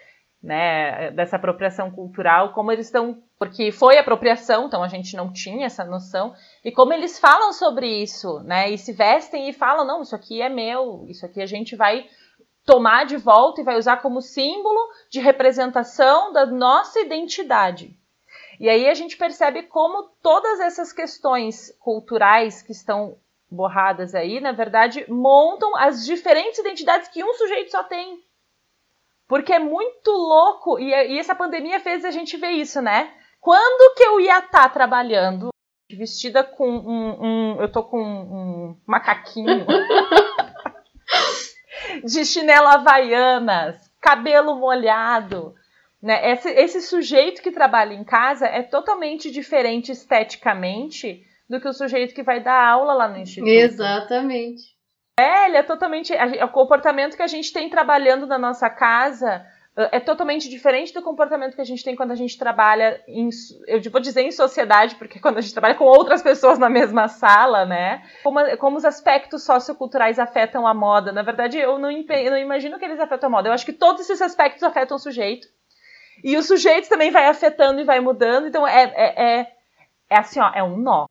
né, 0.40 1.10
dessa 1.10 1.36
apropriação 1.36 1.90
cultural, 1.90 2.52
como 2.54 2.70
eles 2.70 2.86
estão, 2.86 3.20
porque 3.36 3.72
foi 3.72 3.98
apropriação, 3.98 4.66
então 4.66 4.82
a 4.82 4.88
gente 4.88 5.16
não 5.16 5.32
tinha 5.32 5.66
essa 5.66 5.84
noção, 5.84 6.32
e 6.64 6.70
como 6.70 6.92
eles 6.92 7.18
falam 7.18 7.52
sobre 7.52 7.86
isso, 7.86 8.38
né? 8.44 8.70
E 8.70 8.78
se 8.78 8.92
vestem 8.92 9.48
e 9.48 9.52
falam, 9.52 9.84
não, 9.84 10.02
isso 10.02 10.14
aqui 10.14 10.40
é 10.40 10.48
meu, 10.48 11.04
isso 11.08 11.26
aqui 11.26 11.42
a 11.42 11.46
gente 11.46 11.74
vai 11.74 12.06
tomar 12.64 13.04
de 13.04 13.16
volta 13.16 13.60
e 13.60 13.64
vai 13.64 13.76
usar 13.76 13.98
como 13.98 14.20
símbolo 14.20 14.80
de 15.10 15.20
representação 15.20 16.32
da 16.32 16.46
nossa 16.46 17.00
identidade. 17.00 17.96
E 18.58 18.68
aí 18.68 18.88
a 18.88 18.94
gente 18.94 19.16
percebe 19.16 19.62
como 19.62 20.10
todas 20.22 20.60
essas 20.60 20.92
questões 20.92 21.74
culturais 21.80 22.62
que 22.62 22.72
estão 22.72 23.16
borradas 23.50 24.14
aí, 24.14 24.40
na 24.40 24.52
verdade, 24.52 25.04
montam 25.08 25.74
as 25.76 26.04
diferentes 26.04 26.58
identidades 26.58 27.08
que 27.08 27.24
um 27.24 27.34
sujeito 27.34 27.70
só 27.70 27.82
tem. 27.82 28.22
Porque 29.26 29.52
é 29.52 29.58
muito 29.58 30.10
louco, 30.10 30.78
e, 30.78 30.90
e 30.90 31.18
essa 31.18 31.34
pandemia 31.34 31.80
fez 31.80 32.04
a 32.04 32.10
gente 32.10 32.36
ver 32.36 32.50
isso, 32.50 32.82
né? 32.82 33.12
Quando 33.40 33.94
que 33.94 34.02
eu 34.02 34.20
ia 34.20 34.38
estar 34.38 34.64
tá 34.64 34.68
trabalhando 34.68 35.50
vestida 35.96 36.44
com 36.44 36.68
um, 36.68 37.24
um, 37.24 37.60
Eu 37.60 37.70
tô 37.70 37.82
com 37.82 38.00
um 38.00 38.76
macaquinho. 38.86 39.66
de 42.04 42.24
chinelo 42.24 42.66
havaianas, 42.66 43.90
cabelo 44.00 44.56
molhado. 44.56 45.54
Né? 46.02 46.32
Esse, 46.32 46.48
esse 46.50 46.82
sujeito 46.82 47.42
que 47.42 47.52
trabalha 47.52 47.94
em 47.94 48.04
casa 48.04 48.46
é 48.46 48.62
totalmente 48.62 49.30
diferente 49.30 49.92
esteticamente 49.92 51.22
do 51.48 51.60
que 51.60 51.68
o 51.68 51.72
sujeito 51.72 52.14
que 52.14 52.22
vai 52.22 52.40
dar 52.40 52.64
aula 52.64 52.92
lá 52.92 53.08
no 53.08 53.18
instituto. 53.18 53.50
Exatamente. 53.50 54.62
É, 55.18 55.46
ele 55.46 55.58
é 55.58 55.62
totalmente. 55.62 56.12
o 56.14 56.48
comportamento 56.48 57.16
que 57.16 57.22
a 57.22 57.26
gente 57.26 57.52
tem 57.52 57.68
trabalhando 57.68 58.26
na 58.26 58.38
nossa 58.38 58.70
casa 58.70 59.44
é 59.76 60.00
totalmente 60.00 60.48
diferente 60.48 60.92
do 60.92 61.00
comportamento 61.00 61.54
que 61.54 61.60
a 61.60 61.64
gente 61.64 61.84
tem 61.84 61.94
quando 61.94 62.10
a 62.10 62.16
gente 62.16 62.36
trabalha 62.36 63.02
em, 63.06 63.28
eu 63.66 63.80
vou 63.90 64.00
dizer 64.00 64.22
em 64.22 64.32
sociedade, 64.32 64.96
porque 64.96 65.20
quando 65.20 65.38
a 65.38 65.40
gente 65.40 65.52
trabalha 65.52 65.76
com 65.76 65.84
outras 65.84 66.22
pessoas 66.22 66.58
na 66.58 66.68
mesma 66.68 67.06
sala, 67.06 67.64
né? 67.64 68.02
Como, 68.22 68.40
como 68.58 68.76
os 68.76 68.84
aspectos 68.84 69.44
socioculturais 69.44 70.18
afetam 70.18 70.66
a 70.66 70.74
moda. 70.74 71.12
Na 71.12 71.22
verdade, 71.22 71.56
eu 71.56 71.78
não, 71.78 71.90
eu 71.90 72.30
não 72.30 72.38
imagino 72.38 72.78
que 72.78 72.84
eles 72.84 72.98
afetam 72.98 73.28
a 73.28 73.30
moda. 73.30 73.48
Eu 73.48 73.52
acho 73.52 73.64
que 73.64 73.72
todos 73.72 74.02
esses 74.02 74.20
aspectos 74.20 74.62
afetam 74.62 74.96
o 74.96 75.00
sujeito. 75.00 75.46
E 76.22 76.36
o 76.36 76.42
sujeito 76.42 76.88
também 76.88 77.10
vai 77.10 77.26
afetando 77.26 77.80
e 77.80 77.84
vai 77.84 78.00
mudando. 78.00 78.48
Então, 78.48 78.66
é, 78.66 78.82
é, 78.82 79.24
é, 79.24 79.52
é 80.10 80.18
assim, 80.18 80.40
ó, 80.40 80.50
é 80.54 80.62
um 80.62 80.76
nó. 80.76 81.06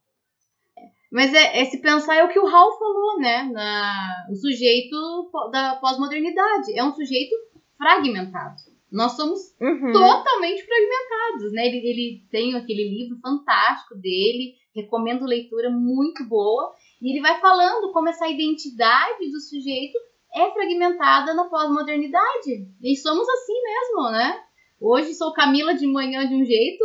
Mas 1.12 1.34
é, 1.34 1.62
esse 1.62 1.82
pensar 1.82 2.18
é 2.18 2.24
o 2.24 2.30
que 2.30 2.40
o 2.40 2.48
Hall 2.48 2.78
falou, 2.78 3.20
né? 3.20 3.50
Na, 3.52 4.28
o 4.30 4.36
sujeito 4.36 5.32
da 5.52 5.78
pós-modernidade. 5.78 6.78
É 6.78 6.84
um 6.84 6.94
sujeito 6.94 7.34
fragmentado. 7.80 8.58
Nós 8.92 9.14
somos 9.14 9.40
uhum. 9.62 9.92
totalmente 9.94 10.64
fragmentados, 10.66 11.54
né? 11.54 11.68
Ele, 11.68 11.78
ele 11.78 12.28
tem 12.30 12.56
aquele 12.56 12.84
livro 12.90 13.18
fantástico 13.22 13.96
dele, 13.96 14.56
recomendo 14.76 15.26
leitura 15.26 15.70
muito 15.70 16.28
boa, 16.28 16.74
e 17.02 17.12
ele 17.12 17.22
vai 17.22 17.40
falando 17.40 17.92
como 17.94 18.10
essa 18.10 18.28
identidade 18.28 19.32
do 19.32 19.40
sujeito 19.40 19.98
é 20.36 20.52
fragmentada 20.52 21.34
na 21.34 21.46
pós-modernidade. 21.46 22.68
E 22.82 22.96
somos 22.98 23.28
assim 23.30 23.62
mesmo, 23.64 24.12
né? 24.12 24.44
Hoje 24.82 25.14
sou 25.14 25.34
Camila 25.34 25.74
de 25.74 25.86
manhã 25.86 26.28
de 26.28 26.34
um 26.34 26.46
jeito, 26.46 26.84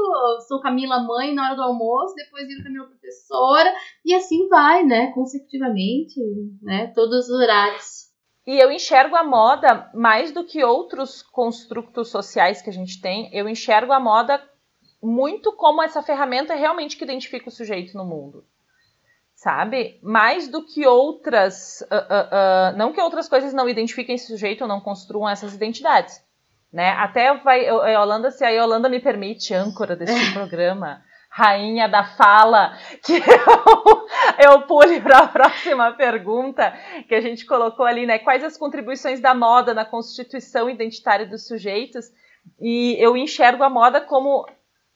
sou 0.49 0.61
Camila 0.61 1.01
mãe 1.05 1.33
na 1.33 1.47
hora 1.47 1.57
do 1.57 1.63
almoço, 1.63 2.15
depois 2.15 2.47
viro 2.47 2.63
Camila 2.63 2.87
professora, 2.87 3.73
e 4.05 4.13
assim 4.15 4.49
vai, 4.49 4.85
né? 4.85 5.13
Consecutivamente, 5.13 6.21
né? 6.61 6.89
Todos 6.89 7.29
os 7.29 7.31
horários. 7.31 8.14
E 8.47 8.59
eu 8.59 8.71
enxergo 8.71 9.17
a 9.17 9.25
moda 9.25 9.91
mais 9.95 10.31
do 10.31 10.45
que 10.45 10.63
outros 10.63 11.23
construtos 11.23 12.11
sociais 12.11 12.61
que 12.61 12.69
a 12.69 12.73
gente 12.73 13.01
tem. 13.01 13.31
Eu 13.33 13.49
enxergo 13.49 13.93
a 13.93 13.99
moda 13.99 14.43
muito 15.03 15.53
como 15.53 15.83
essa 15.83 16.03
ferramenta 16.03 16.55
realmente 16.55 16.97
que 16.97 17.05
identifica 17.05 17.49
o 17.49 17.53
sujeito 17.53 17.97
no 17.97 18.05
mundo. 18.05 18.45
Sabe? 19.35 19.99
Mais 20.03 20.47
do 20.49 20.65
que 20.65 20.87
outras. 20.87 21.81
Uh, 21.83 21.95
uh, 21.95 22.75
uh, 22.75 22.79
não 22.79 22.93
que 22.93 23.01
outras 23.01 23.29
coisas 23.29 23.53
não 23.53 23.69
identifiquem 23.69 24.15
esse 24.15 24.27
sujeito 24.27 24.63
ou 24.63 24.69
não 24.69 24.81
construam 24.81 25.29
essas 25.29 25.55
identidades. 25.55 26.23
Né? 26.73 26.91
Até 26.91 27.33
vai, 27.39 27.67
a 27.69 27.89
Yolanda, 27.89 28.31
se 28.31 28.45
a 28.45 28.51
Yolanda 28.51 28.89
me 28.89 29.01
permite, 29.01 29.55
âncora 29.55 29.95
desse 29.95 30.33
programa, 30.33 31.03
rainha 31.31 31.89
da 31.89 32.05
fala, 32.05 32.77
que 33.03 33.15
eu, 33.19 33.94
eu 34.39 34.63
pule 34.63 35.01
para 35.01 35.19
a 35.19 35.29
próxima 35.29 35.93
pergunta 35.93 36.73
que 37.09 37.15
a 37.15 37.21
gente 37.21 37.45
colocou 37.45 37.85
ali, 37.87 38.07
né? 38.07 38.19
Quais 38.19 38.43
as 38.45 38.57
contribuições 38.57 39.21
da 39.21 39.35
moda 39.35 39.75
na 39.75 39.85
constituição 39.85 40.69
identitária 40.69 41.27
dos 41.27 41.47
sujeitos? 41.47 42.07
E 42.61 42.97
eu 42.99 43.17
enxergo 43.17 43.63
a 43.63 43.71
moda 43.71 44.01
como. 44.01 44.47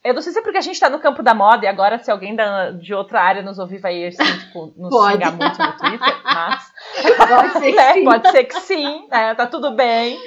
Eu 0.05 0.15
não 0.15 0.23
sei 0.23 0.33
se 0.33 0.39
é 0.39 0.43
porque 0.43 0.59
a 0.59 0.63
gente 0.63 0.75
está 0.75 0.89
no 0.89 1.01
campo 1.01 1.23
da 1.23 1.35
moda 1.35 1.65
e 1.65 1.69
agora, 1.69 1.99
se 1.99 2.11
alguém 2.11 2.35
da, 2.35 2.71
de 2.71 2.95
outra 2.95 3.21
área 3.21 3.43
nos 3.43 3.59
ouvir, 3.59 3.79
vai 3.79 4.07
assim, 4.07 4.39
tipo, 4.39 4.73
nos 4.77 4.91
Pode. 4.91 5.15
xingar 5.15 5.33
muito 5.33 5.59
no 5.59 5.77
Twitter, 5.77 6.23
mas. 6.25 6.73
Pode 7.29 7.53
ser 7.53 7.61
que 7.61 7.77
né? 7.77 7.95
sim. 7.95 8.05
Pode 8.05 8.31
ser 8.31 8.45
que 8.45 8.61
sim, 8.61 9.09
né? 9.09 9.35
Tá 9.35 9.47
tudo 9.47 9.73
bem. 9.73 10.19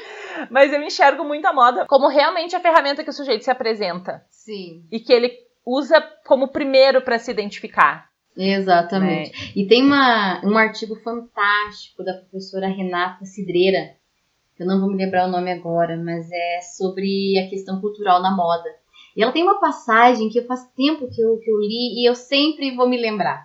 Mas 0.49 0.73
eu 0.73 0.81
enxergo 0.81 1.23
muito 1.23 1.45
a 1.45 1.53
moda 1.53 1.85
como 1.87 2.07
realmente 2.07 2.55
a 2.55 2.59
ferramenta 2.59 3.03
que 3.03 3.09
o 3.09 3.13
sujeito 3.13 3.43
se 3.43 3.51
apresenta. 3.51 4.23
Sim. 4.29 4.85
E 4.91 4.99
que 4.99 5.13
ele 5.13 5.31
usa 5.65 6.01
como 6.25 6.49
primeiro 6.49 7.01
para 7.01 7.19
se 7.19 7.31
identificar. 7.31 8.10
Exatamente. 8.37 9.31
Né? 9.31 9.51
E 9.55 9.67
tem 9.67 9.83
uma, 9.83 10.41
um 10.45 10.57
artigo 10.57 10.95
fantástico 10.95 12.03
da 12.03 12.13
professora 12.13 12.67
Renata 12.67 13.25
Cidreira, 13.25 13.95
eu 14.61 14.67
não 14.67 14.79
vou 14.79 14.89
me 14.89 14.97
lembrar 15.03 15.27
o 15.27 15.31
nome 15.31 15.51
agora, 15.51 15.97
mas 15.97 16.29
é 16.31 16.61
sobre 16.61 17.39
a 17.39 17.49
questão 17.49 17.81
cultural 17.81 18.21
na 18.21 18.35
moda. 18.35 18.69
E 19.17 19.23
ela 19.23 19.31
tem 19.31 19.41
uma 19.41 19.59
passagem 19.59 20.29
que 20.29 20.41
faz 20.43 20.63
tempo 20.75 21.09
que 21.09 21.19
eu, 21.19 21.37
que 21.39 21.49
eu 21.49 21.59
li 21.59 21.99
e 21.99 22.07
eu 22.07 22.13
sempre 22.13 22.75
vou 22.75 22.87
me 22.87 22.95
lembrar. 22.95 23.43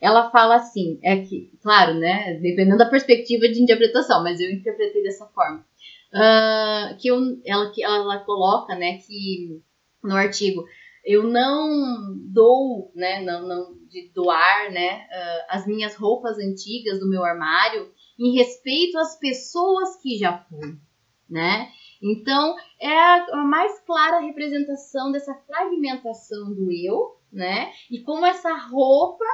Ela 0.00 0.28
fala 0.30 0.56
assim, 0.56 0.98
é 1.02 1.18
que, 1.18 1.52
claro, 1.62 1.94
né, 1.94 2.34
dependendo 2.42 2.78
da 2.78 2.90
perspectiva 2.90 3.48
de 3.48 3.62
interpretação, 3.62 4.22
mas 4.24 4.40
eu 4.40 4.50
interpretei 4.50 5.02
dessa 5.04 5.26
forma. 5.26 5.64
Uh, 6.12 6.96
que 6.98 7.08
eu, 7.08 7.18
ela, 7.44 7.70
que 7.70 7.82
ela 7.82 8.18
coloca, 8.24 8.74
né, 8.74 8.98
que 8.98 9.62
no 10.02 10.16
artigo, 10.16 10.64
eu 11.06 11.22
não 11.22 12.16
dou, 12.32 12.90
né, 12.94 13.22
não, 13.22 13.46
não 13.46 13.76
de 13.88 14.10
doar, 14.12 14.72
né, 14.72 15.06
uh, 15.06 15.46
as 15.48 15.64
minhas 15.64 15.94
roupas 15.94 16.36
antigas 16.36 16.98
do 16.98 17.08
meu 17.08 17.24
armário 17.24 17.92
em 18.18 18.34
respeito 18.36 18.98
às 18.98 19.16
pessoas 19.16 20.02
que 20.02 20.18
já 20.18 20.36
foram, 20.36 20.76
né? 21.30 21.70
Então, 22.02 22.56
é 22.80 22.92
a, 22.92 23.44
mais 23.44 23.78
clara 23.80 24.20
representação 24.20 25.12
dessa 25.12 25.34
fragmentação 25.46 26.52
do 26.52 26.70
eu, 26.72 27.16
né? 27.32 27.70
E 27.90 28.02
como 28.02 28.26
essa 28.26 28.54
roupa, 28.54 29.24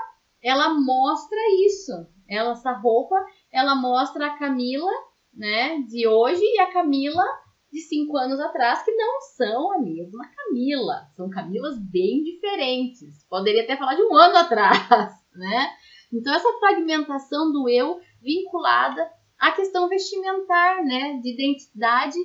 ela 0.42 0.74
mostra 0.74 1.38
isso. 1.66 1.92
Ela, 2.28 2.52
essa 2.52 2.72
roupa, 2.72 3.16
ela 3.50 3.74
mostra 3.74 4.26
a 4.26 4.38
Camila, 4.38 4.92
né, 5.32 5.78
de 5.88 6.06
hoje 6.06 6.42
e 6.42 6.61
a 6.61 6.72
Camila 6.72 7.24
de 7.72 7.80
cinco 7.80 8.16
anos 8.18 8.38
atrás, 8.38 8.82
que 8.82 8.92
não 8.92 9.20
são 9.22 9.72
a 9.72 9.78
mesma 9.78 10.28
Camila. 10.28 11.08
São 11.16 11.30
Camilas 11.30 11.78
bem 11.78 12.22
diferentes. 12.22 13.24
Poderia 13.30 13.62
até 13.62 13.76
falar 13.76 13.94
de 13.94 14.02
um 14.02 14.14
ano 14.14 14.37
atrás, 14.37 15.14
né? 15.35 15.70
Então, 16.12 16.35
essa 16.35 16.52
fragmentação 16.61 17.50
do 17.50 17.68
eu 17.68 17.98
vinculada 18.20 19.11
à 19.38 19.52
questão 19.52 19.88
vestimentar, 19.88 20.85
né? 20.85 21.18
De 21.22 21.32
identidade 21.32 22.18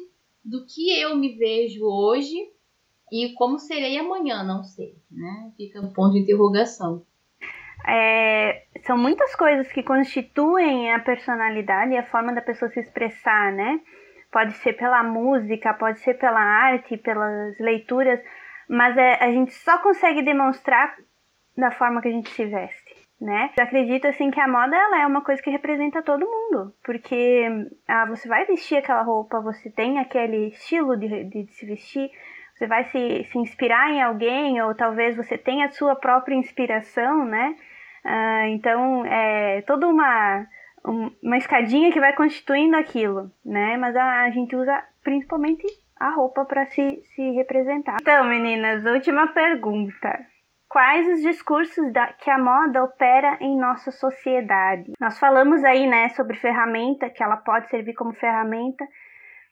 do 0.44 0.66
que 0.66 1.00
eu 1.00 1.16
me 1.16 1.38
vejo 1.38 1.86
hoje 1.86 2.36
e 3.12 3.34
como 3.34 3.58
serei 3.58 3.98
amanhã, 3.98 4.44
não 4.44 4.64
sei, 4.64 4.98
né? 5.10 5.52
Fica 5.56 5.80
um 5.80 5.94
ponto 5.94 6.14
de 6.14 6.20
interrogação. 6.20 7.06
É, 7.88 8.66
são 8.86 8.98
muitas 8.98 9.34
coisas 9.34 9.72
que 9.72 9.82
constituem 9.82 10.92
a 10.92 11.00
personalidade 11.00 11.94
e 11.94 11.98
a 11.98 12.06
forma 12.06 12.34
da 12.34 12.42
pessoa 12.42 12.70
se 12.70 12.82
expressar, 12.82 13.54
né? 13.54 13.80
Pode 14.32 14.54
ser 14.54 14.74
pela 14.74 15.04
música, 15.04 15.74
pode 15.74 16.00
ser 16.00 16.16
pela 16.16 16.40
arte, 16.40 16.98
pelas 16.98 17.58
leituras, 17.60 18.20
mas 18.70 18.98
é, 18.98 19.24
a 19.24 19.32
gente 19.32 19.54
só 19.54 19.78
consegue 19.80 20.22
demonstrar 20.22 20.96
da 21.58 21.72
forma 21.72 22.02
que 22.02 22.10
a 22.10 22.12
gente 22.12 22.30
se 22.30 22.46
veste 22.46 23.08
né? 23.20 23.52
Eu 23.58 23.64
acredito 23.64 24.08
assim 24.08 24.30
que 24.30 24.40
a 24.40 24.48
moda 24.48 24.76
ela 24.76 25.02
é 25.02 25.08
uma 25.08 25.24
coisa 25.24 25.42
que 25.42 25.50
representa 25.50 26.04
todo 26.04 26.30
mundo, 26.30 26.74
porque 26.84 27.48
ah, 27.88 28.06
você 28.06 28.28
vai 28.28 28.46
vestir 28.46 28.78
aquela 28.78 29.02
roupa, 29.02 29.42
você 29.42 29.70
tem 29.72 30.00
aquele 30.00 30.50
estilo 30.50 30.96
de, 30.96 31.24
de 31.26 31.48
se 31.54 31.66
vestir, 31.66 32.12
você 32.56 32.68
vai 32.68 32.84
se, 32.86 33.24
se 33.32 33.38
inspirar 33.40 33.92
em 33.92 34.02
alguém 34.02 34.62
ou 34.62 34.76
talvez 34.76 35.16
você 35.16 35.38
tenha 35.38 35.66
a 35.66 35.72
sua 35.72 35.96
própria 35.96 36.36
inspiração, 36.36 37.26
né? 37.26 37.56
Ah, 38.04 38.48
então 38.50 39.04
é 39.06 39.62
toda 39.64 39.88
uma 39.88 40.46
uma 40.86 41.38
escadinha 41.38 41.92
que 41.92 42.00
vai 42.00 42.16
constituindo 42.16 42.76
aquilo, 42.76 43.32
né? 43.44 43.78
Mas 43.78 43.96
a, 43.96 44.24
a 44.24 44.30
gente 44.32 44.56
usa 44.56 44.84
principalmente 45.04 45.66
a 46.00 46.10
roupa 46.12 46.46
para 46.46 46.66
se, 46.68 47.02
se 47.16 47.32
representar. 47.32 47.98
Então, 48.02 48.24
meninas, 48.26 48.86
última 48.86 49.28
pergunta. 49.28 50.18
Quais 50.70 51.08
os 51.08 51.22
discursos 51.22 51.92
da, 51.94 52.12
que 52.14 52.30
a 52.30 52.38
moda 52.38 52.84
opera 52.84 53.38
em 53.40 53.58
nossa 53.58 53.90
sociedade? 53.90 54.92
Nós 55.00 55.18
falamos 55.18 55.64
aí, 55.64 55.88
né, 55.88 56.10
sobre 56.10 56.38
ferramenta, 56.38 57.10
que 57.10 57.24
ela 57.24 57.38
pode 57.38 57.70
servir 57.70 57.94
como 57.94 58.14
ferramenta. 58.14 58.86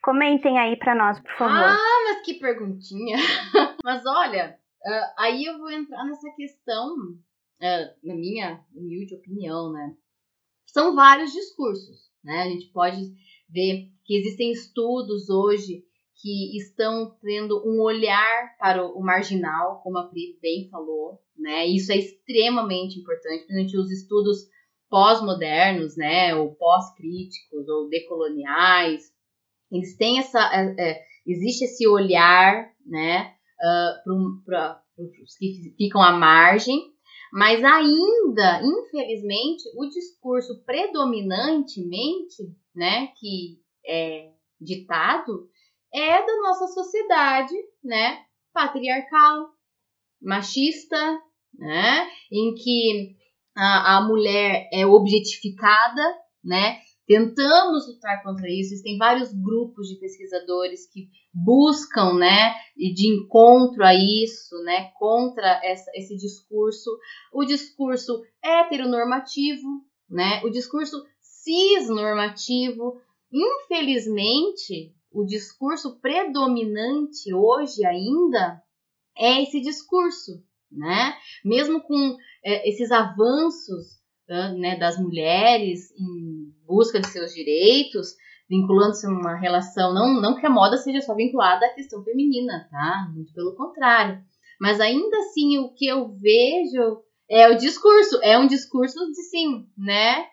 Comentem 0.02 0.58
aí 0.58 0.76
para 0.76 0.94
nós, 0.94 1.18
por 1.18 1.32
favor. 1.32 1.56
Ah, 1.56 2.04
mas 2.04 2.20
que 2.22 2.34
perguntinha! 2.34 3.16
mas 3.82 4.04
olha, 4.06 4.58
uh, 4.84 5.14
aí 5.18 5.44
eu 5.46 5.58
vou 5.58 5.70
entrar 5.70 6.04
nessa 6.04 6.30
questão, 6.36 6.94
uh, 6.94 8.06
na 8.06 8.14
minha 8.14 8.60
humilde 8.74 9.16
opinião, 9.16 9.72
né? 9.72 9.94
São 10.76 10.94
vários 10.94 11.32
discursos, 11.32 12.10
né? 12.22 12.42
A 12.42 12.48
gente 12.50 12.66
pode 12.66 13.00
ver 13.48 13.88
que 14.04 14.14
existem 14.14 14.52
estudos 14.52 15.30
hoje 15.30 15.82
que 16.20 16.54
estão 16.54 17.16
tendo 17.22 17.66
um 17.66 17.80
olhar 17.80 18.54
para 18.58 18.86
o 18.86 19.00
marginal, 19.00 19.80
como 19.82 19.96
a 19.96 20.06
Pri 20.06 20.38
bem 20.42 20.68
falou, 20.68 21.18
né? 21.34 21.66
Isso 21.66 21.90
é 21.92 21.96
extremamente 21.96 23.00
importante, 23.00 23.46
principalmente 23.46 23.78
os 23.78 23.90
estudos 23.90 24.36
pós-modernos, 24.90 25.96
né? 25.96 26.34
Ou 26.34 26.54
pós-críticos, 26.54 27.66
ou 27.70 27.88
decoloniais. 27.88 29.04
Eles 29.72 29.96
têm 29.96 30.18
essa... 30.18 30.40
É, 30.52 30.74
é, 30.78 31.02
existe 31.26 31.64
esse 31.64 31.88
olhar, 31.88 32.70
né? 32.84 33.32
Uh, 33.62 34.44
para 34.44 34.82
os 34.98 35.38
que 35.38 35.74
ficam 35.78 36.02
à 36.02 36.12
margem, 36.12 36.92
mas 37.32 37.62
ainda, 37.64 38.62
infelizmente, 38.62 39.64
o 39.76 39.88
discurso 39.88 40.62
predominantemente, 40.64 42.42
né, 42.74 43.08
que 43.18 43.60
é 43.86 44.30
ditado, 44.60 45.48
é 45.92 46.24
da 46.24 46.36
nossa 46.42 46.66
sociedade, 46.68 47.54
né, 47.82 48.24
patriarcal, 48.52 49.50
machista, 50.20 51.20
né, 51.58 52.08
em 52.30 52.54
que 52.54 53.16
a, 53.56 53.96
a 53.96 54.00
mulher 54.06 54.68
é 54.72 54.86
objetificada, 54.86 56.02
né, 56.44 56.80
tentamos 57.06 57.86
lutar 57.86 58.22
contra 58.22 58.48
isso. 58.48 58.74
Existem 58.74 58.98
vários 58.98 59.32
grupos 59.32 59.88
de 59.88 59.96
pesquisadores 59.96 60.86
que 60.90 61.08
buscam, 61.32 62.14
né, 62.14 62.54
de 62.76 63.08
encontro 63.08 63.84
a 63.84 63.94
isso, 63.94 64.56
né, 64.64 64.90
contra 64.98 65.60
essa, 65.64 65.90
esse 65.94 66.16
discurso, 66.16 66.90
o 67.32 67.44
discurso 67.44 68.22
heteronormativo, 68.42 69.84
né, 70.08 70.42
o 70.44 70.50
discurso 70.50 70.96
cisnormativo. 71.20 73.00
Infelizmente, 73.32 74.94
o 75.12 75.24
discurso 75.24 75.98
predominante 76.00 77.32
hoje 77.32 77.84
ainda 77.84 78.62
é 79.16 79.42
esse 79.42 79.60
discurso, 79.60 80.44
né? 80.70 81.16
Mesmo 81.42 81.80
com 81.80 82.16
é, 82.44 82.68
esses 82.68 82.90
avanços 82.90 83.98
né, 84.28 84.76
das 84.76 84.98
mulheres 84.98 85.90
em 85.92 86.35
busca 86.66 87.00
de 87.00 87.08
seus 87.08 87.32
direitos, 87.32 88.14
vinculando-se 88.48 89.06
a 89.06 89.10
uma 89.10 89.36
relação, 89.36 89.92
não, 89.92 90.20
não 90.20 90.36
que 90.36 90.46
a 90.46 90.50
moda 90.50 90.76
seja 90.76 91.00
só 91.00 91.14
vinculada 91.14 91.66
à 91.66 91.74
questão 91.74 92.02
feminina, 92.04 92.68
tá? 92.70 93.10
Muito 93.14 93.32
pelo 93.32 93.54
contrário. 93.54 94.20
Mas 94.60 94.80
ainda 94.80 95.16
assim, 95.18 95.58
o 95.58 95.72
que 95.72 95.86
eu 95.86 96.08
vejo 96.18 97.02
é 97.28 97.48
o 97.48 97.56
discurso, 97.56 98.18
é 98.22 98.38
um 98.38 98.46
discurso 98.46 98.98
de 99.10 99.22
sim, 99.22 99.66
né? 99.76 100.26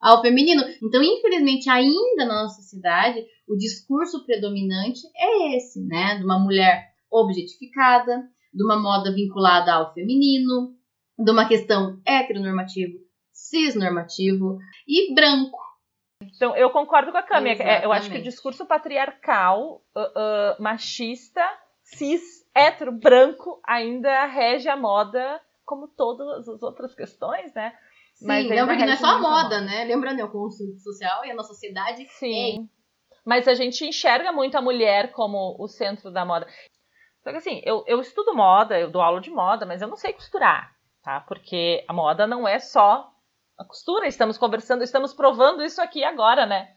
Ao 0.00 0.20
feminino. 0.20 0.62
Então, 0.82 1.02
infelizmente, 1.02 1.70
ainda 1.70 2.26
na 2.26 2.42
nossa 2.42 2.60
sociedade, 2.60 3.24
o 3.48 3.56
discurso 3.56 4.24
predominante 4.26 5.00
é 5.16 5.56
esse, 5.56 5.82
né? 5.86 6.16
De 6.18 6.24
uma 6.24 6.38
mulher 6.38 6.92
objetificada, 7.10 8.22
de 8.52 8.64
uma 8.64 8.78
moda 8.80 9.12
vinculada 9.14 9.72
ao 9.72 9.94
feminino, 9.94 10.74
de 11.18 11.30
uma 11.30 11.46
questão 11.46 12.00
heteronormativo, 12.04 12.98
cisnormativo 13.32 14.58
e 14.86 15.14
branco. 15.14 15.63
Então, 16.34 16.56
eu 16.56 16.70
concordo 16.70 17.10
com 17.12 17.18
a 17.18 17.22
Cami. 17.22 17.50
É, 17.50 17.84
eu 17.84 17.92
acho 17.92 18.10
que 18.10 18.18
o 18.18 18.22
discurso 18.22 18.66
patriarcal, 18.66 19.82
uh, 19.96 20.00
uh, 20.00 20.62
machista, 20.62 21.42
cis, 21.82 22.22
hétero, 22.54 22.92
branco, 22.92 23.60
ainda 23.64 24.26
rege 24.26 24.68
a 24.68 24.76
moda, 24.76 25.40
como 25.64 25.88
todas 25.88 26.48
as 26.48 26.62
outras 26.62 26.94
questões, 26.94 27.52
né? 27.54 27.72
Sim, 28.14 28.26
Mas 28.26 28.46
lembra 28.48 28.76
que 28.76 28.84
não 28.84 28.92
é 28.92 28.96
só 28.96 29.06
a 29.06 29.18
moda, 29.18 29.42
moda, 29.42 29.60
né? 29.62 29.84
Lembrando, 29.84 30.20
é 30.20 30.24
o 30.24 30.30
conceito 30.30 30.78
social 30.78 31.24
e 31.24 31.30
a 31.30 31.34
nossa 31.34 31.48
sociedade. 31.48 32.06
Sim. 32.10 32.68
É 32.70 32.74
mas 33.24 33.48
a 33.48 33.54
gente 33.54 33.86
enxerga 33.86 34.30
muito 34.30 34.56
a 34.56 34.62
mulher 34.62 35.12
como 35.12 35.56
o 35.58 35.66
centro 35.66 36.10
da 36.10 36.24
moda. 36.24 36.46
Só 37.22 37.30
que 37.30 37.38
assim, 37.38 37.62
eu, 37.64 37.82
eu 37.86 38.00
estudo 38.00 38.34
moda, 38.34 38.78
eu 38.78 38.90
dou 38.90 39.00
aula 39.00 39.20
de 39.20 39.30
moda, 39.30 39.64
mas 39.64 39.80
eu 39.80 39.88
não 39.88 39.96
sei 39.96 40.12
costurar, 40.12 40.76
tá? 41.02 41.20
Porque 41.20 41.82
a 41.88 41.92
moda 41.92 42.26
não 42.26 42.46
é 42.46 42.58
só 42.58 43.10
a 43.58 43.64
costura, 43.64 44.06
estamos 44.06 44.36
conversando, 44.36 44.82
estamos 44.82 45.14
provando 45.14 45.62
isso 45.62 45.80
aqui 45.80 46.02
agora, 46.04 46.46
né? 46.46 46.74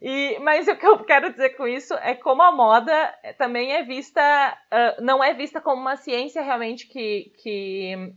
E, 0.00 0.38
mas 0.40 0.66
o 0.68 0.76
que 0.76 0.86
eu 0.86 1.04
quero 1.04 1.30
dizer 1.30 1.50
com 1.50 1.66
isso 1.66 1.94
é 1.94 2.14
como 2.14 2.42
a 2.42 2.50
moda 2.50 3.14
também 3.38 3.72
é 3.72 3.82
vista, 3.82 4.58
uh, 4.72 5.02
não 5.02 5.22
é 5.22 5.34
vista 5.34 5.60
como 5.60 5.80
uma 5.80 5.96
ciência 5.96 6.42
realmente 6.42 6.86
que, 6.86 7.32
que 7.42 8.14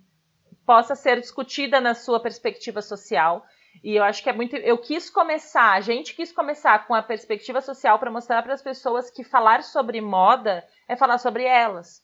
possa 0.65 0.95
ser 0.95 1.19
discutida 1.19 1.81
na 1.81 1.93
sua 1.93 2.19
perspectiva 2.19 2.81
social, 2.81 3.45
e 3.83 3.95
eu 3.95 4.03
acho 4.03 4.21
que 4.23 4.29
é 4.29 4.33
muito. 4.33 4.55
Eu 4.55 4.77
quis 4.77 5.09
começar, 5.09 5.73
a 5.73 5.81
gente 5.81 6.15
quis 6.15 6.31
começar 6.31 6.85
com 6.87 6.93
a 6.93 7.03
perspectiva 7.03 7.61
social 7.61 7.97
para 7.99 8.11
mostrar 8.11 8.41
para 8.43 8.53
as 8.53 8.61
pessoas 8.61 9.09
que 9.09 9.23
falar 9.23 9.63
sobre 9.63 10.01
moda 10.01 10.65
é 10.87 10.95
falar 10.95 11.17
sobre 11.17 11.43
elas. 11.43 12.03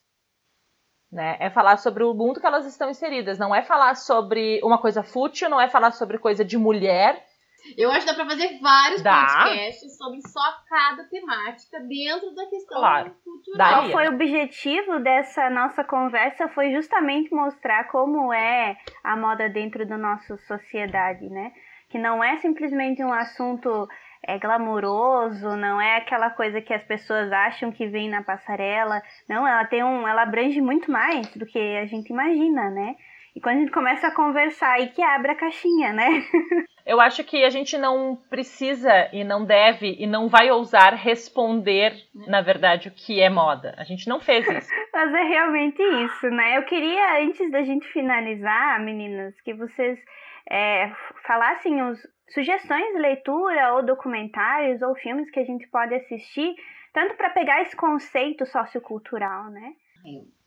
Né? 1.16 1.38
É 1.40 1.50
falar 1.50 1.78
sobre 1.78 2.04
o 2.04 2.14
mundo 2.14 2.42
que 2.42 2.46
elas 2.46 2.66
estão 2.66 2.90
inseridas. 2.90 3.40
Não 3.40 3.56
é 3.56 3.64
falar 3.64 3.96
sobre 3.96 4.60
uma 4.62 4.78
coisa 4.78 5.02
fútil, 5.02 5.50
não 5.50 5.62
é 5.62 5.70
falar 5.70 5.92
sobre 5.92 6.18
coisa 6.18 6.44
de 6.44 6.58
mulher. 6.58 7.26
Eu 7.78 7.90
acho 7.90 8.02
que 8.02 8.08
dá 8.08 8.14
pra 8.16 8.26
fazer 8.26 8.60
vários 8.60 9.02
dá. 9.02 9.26
podcasts 9.26 9.98
sobre 9.98 10.20
só 10.28 10.42
cada 10.68 11.06
temática 11.06 11.80
dentro 11.80 12.36
da 12.36 12.46
questão 12.48 12.78
claro. 12.80 13.16
cultural. 13.24 13.84
Qual 13.84 13.92
foi 13.92 14.08
o 14.10 14.14
objetivo 14.14 15.00
dessa 15.00 15.50
nossa 15.50 15.86
conversa? 15.86 16.50
Foi 16.50 16.74
justamente 16.74 17.34
mostrar 17.34 17.86
como 17.86 18.34
é 18.34 18.76
a 19.02 19.16
moda 19.16 19.48
dentro 19.48 19.88
da 19.88 19.98
nossa 19.98 20.36
sociedade, 20.40 21.30
né? 21.30 21.54
Que 21.90 21.98
não 21.98 22.22
é 22.22 22.38
simplesmente 22.40 23.02
um 23.02 23.14
assunto 23.14 23.88
é 24.28 24.38
glamouroso, 24.40 25.56
não 25.56 25.80
é 25.80 25.98
aquela 25.98 26.30
coisa 26.30 26.62
que 26.62 26.74
as 26.74 26.84
pessoas 26.84 27.32
acham 27.32 27.72
que 27.72 27.88
vem 27.88 28.10
na 28.10 28.24
passarela. 28.24 29.02
Não, 29.30 29.48
ela 29.48 29.66
tem 29.66 29.84
um, 29.84 30.08
ela 30.08 30.24
abrange 30.24 30.60
muito 30.62 30.92
mais 30.92 31.28
do 31.36 31.46
que 31.46 31.60
a 31.78 31.86
gente 31.86 32.10
imagina, 32.10 32.70
né? 32.72 32.96
E 33.36 33.42
quando 33.42 33.58
a 33.58 33.60
gente 33.60 33.72
começa 33.72 34.08
a 34.08 34.16
conversar 34.16 34.72
aí 34.72 34.88
que 34.88 35.02
abre 35.02 35.32
a 35.32 35.36
caixinha, 35.36 35.92
né? 35.92 36.08
Eu 36.86 37.02
acho 37.02 37.24
que 37.24 37.44
a 37.44 37.50
gente 37.50 37.78
não 37.78 38.16
precisa 38.30 39.10
e 39.12 39.24
não 39.24 39.44
deve 39.44 39.96
e 40.00 40.06
não 40.06 40.30
vai 40.30 40.52
ousar 40.52 40.94
responder, 40.94 41.94
na 42.28 42.42
verdade, 42.42 42.88
o 42.88 42.92
que 42.92 43.20
é 43.20 43.30
moda. 43.30 43.74
A 43.78 43.84
gente 43.84 44.08
não 44.08 44.20
fez 44.20 44.48
isso. 44.48 44.70
Mas 44.94 45.14
é 45.14 45.24
realmente 45.24 45.82
isso, 45.82 46.30
né? 46.30 46.58
Eu 46.58 46.64
queria, 46.64 47.24
antes 47.24 47.52
da 47.52 47.64
gente 47.64 47.88
finalizar, 47.88 48.80
meninas, 48.80 49.34
que 49.42 49.54
vocês 49.54 50.00
é, 50.50 50.92
falassem 51.26 51.82
os, 51.84 52.00
sugestões 52.34 52.94
de 52.94 53.00
leitura 53.00 53.76
ou 53.76 53.86
documentários 53.86 54.82
ou 54.82 54.96
filmes 54.96 55.30
que 55.30 55.40
a 55.40 55.46
gente 55.46 55.68
pode 55.70 55.94
assistir, 55.94 56.56
tanto 56.94 57.16
para 57.16 57.30
pegar 57.30 57.62
esse 57.62 57.76
conceito 57.76 58.46
sociocultural, 58.46 59.50
né? 59.52 59.74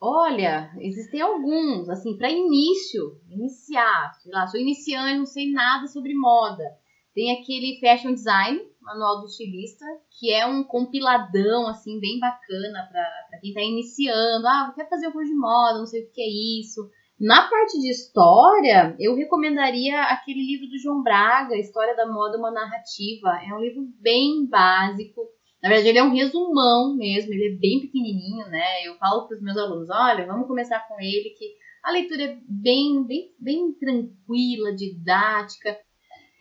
Olha, 0.00 0.70
existem 0.78 1.20
alguns, 1.20 1.88
assim, 1.88 2.16
para 2.16 2.30
início, 2.30 3.20
iniciar, 3.28 4.14
sei 4.22 4.32
lá, 4.32 4.46
sou 4.46 4.60
iniciante, 4.60 5.18
não 5.18 5.26
sei 5.26 5.50
nada 5.50 5.86
sobre 5.88 6.14
moda. 6.14 6.64
Tem 7.12 7.32
aquele 7.32 7.80
Fashion 7.80 8.14
Design, 8.14 8.60
Manual 8.80 9.20
do 9.20 9.26
Estilista, 9.26 9.84
que 10.18 10.32
é 10.32 10.46
um 10.46 10.62
compiladão, 10.62 11.66
assim, 11.66 11.98
bem 11.98 12.20
bacana 12.20 12.88
para 12.90 13.40
quem 13.40 13.50
está 13.50 13.60
iniciando. 13.60 14.46
Ah, 14.46 14.72
quer 14.74 14.88
fazer 14.88 15.08
um 15.08 15.12
curso 15.12 15.28
de 15.28 15.36
moda, 15.36 15.78
não 15.78 15.86
sei 15.86 16.04
o 16.04 16.12
que 16.12 16.22
é 16.22 16.60
isso. 16.60 16.88
Na 17.20 17.48
parte 17.48 17.80
de 17.80 17.90
história, 17.90 18.94
eu 18.98 19.16
recomendaria 19.16 20.00
aquele 20.02 20.40
livro 20.40 20.68
do 20.68 20.78
João 20.78 21.02
Braga, 21.02 21.56
História 21.56 21.96
da 21.96 22.06
Moda, 22.06 22.38
uma 22.38 22.52
narrativa. 22.52 23.40
É 23.44 23.52
um 23.52 23.60
livro 23.60 23.88
bem 24.00 24.46
básico. 24.46 25.22
Na 25.60 25.68
verdade, 25.68 25.88
ele 25.88 25.98
é 25.98 26.04
um 26.04 26.14
resumão 26.14 26.94
mesmo, 26.94 27.32
ele 27.32 27.56
é 27.56 27.58
bem 27.58 27.80
pequenininho, 27.80 28.46
né? 28.46 28.86
Eu 28.86 28.94
falo 28.98 29.26
para 29.26 29.36
os 29.36 29.42
meus 29.42 29.56
alunos, 29.56 29.88
olha, 29.90 30.26
vamos 30.26 30.46
começar 30.46 30.86
com 30.86 30.94
ele, 31.00 31.34
que 31.36 31.56
a 31.82 31.90
leitura 31.90 32.22
é 32.22 32.38
bem, 32.48 33.04
bem, 33.04 33.32
bem 33.40 33.72
tranquila, 33.72 34.72
didática. 34.76 35.76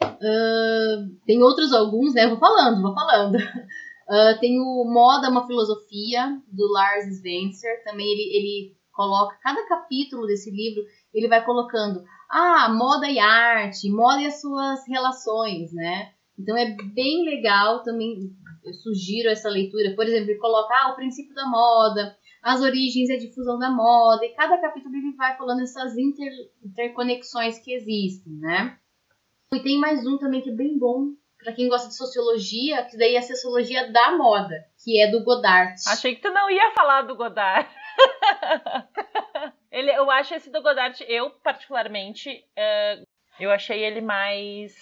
Uh, 0.04 1.10
tem 1.26 1.42
outros 1.42 1.74
alguns, 1.74 2.14
né? 2.14 2.26
Eu 2.26 2.30
vou 2.30 2.40
falando, 2.40 2.82
vou 2.84 2.94
falando. 2.94 3.36
Uh, 3.36 4.40
tem 4.40 4.60
o 4.60 4.86
Moda, 4.86 5.32
uma 5.32 5.48
filosofia, 5.48 6.40
do 6.52 6.72
Lars 6.72 7.18
Spencer. 7.18 7.84
Também 7.84 8.06
ele, 8.06 8.38
ele 8.38 8.78
coloca, 8.98 9.38
cada 9.44 9.64
capítulo 9.68 10.26
desse 10.26 10.50
livro, 10.50 10.84
ele 11.14 11.28
vai 11.28 11.46
colocando, 11.46 12.04
ah, 12.30 12.68
moda 12.74 13.08
e 13.08 13.20
arte, 13.20 13.92
moda 13.92 14.22
e 14.22 14.26
as 14.26 14.42
suas 14.42 14.86
relações, 14.88 15.72
né? 15.72 16.12
Então 16.38 16.58
é 16.58 16.76
bem 16.94 17.24
legal 17.24 17.84
também, 17.84 18.18
eu 18.66 18.74
sugiro 18.74 19.30
essa 19.30 19.50
leitura. 19.50 19.96
Por 19.96 20.06
exemplo, 20.06 20.32
ele 20.32 20.40
coloca, 20.40 20.74
ah, 20.74 20.92
o 20.92 20.96
princípio 20.96 21.36
da 21.36 21.48
moda, 21.48 22.18
as 22.42 22.62
origens 22.62 23.10
e 23.10 23.14
a 23.14 23.20
difusão 23.20 23.60
da 23.60 23.70
moda, 23.70 24.26
e 24.26 24.34
cada 24.34 24.58
capítulo 24.58 24.96
ele 24.96 25.16
vai 25.16 25.38
falando 25.38 25.62
essas 25.62 25.96
inter, 25.96 26.32
interconexões 26.64 27.60
que 27.60 27.74
existem, 27.74 28.34
né? 28.34 28.78
E 29.54 29.60
tem 29.60 29.80
mais 29.80 30.06
um 30.06 30.18
também 30.18 30.42
que 30.42 30.50
é 30.50 30.56
bem 30.56 30.78
bom, 30.78 31.12
para 31.44 31.54
quem 31.54 31.70
gosta 31.70 31.88
de 31.88 31.96
sociologia, 31.96 32.84
que 32.86 32.98
daí 32.98 33.16
é 33.16 33.20
a 33.20 33.22
sociologia 33.22 33.92
da 33.92 34.18
moda, 34.18 34.56
que 34.84 35.02
é 35.02 35.10
do 35.10 35.24
Godard. 35.24 35.76
Achei 35.88 36.16
que 36.16 36.22
tu 36.22 36.32
não 36.32 36.50
ia 36.50 36.72
falar 36.72 37.04
do 37.04 37.16
Godard. 37.16 37.70
ele, 39.72 39.92
eu 39.92 40.10
acho 40.10 40.34
esse 40.34 40.52
do 40.52 40.62
Godard, 40.62 41.04
eu 41.08 41.30
particularmente, 41.30 42.30
uh, 42.30 43.06
eu 43.40 43.52
achei 43.52 43.84
ele 43.84 44.02
mais, 44.02 44.74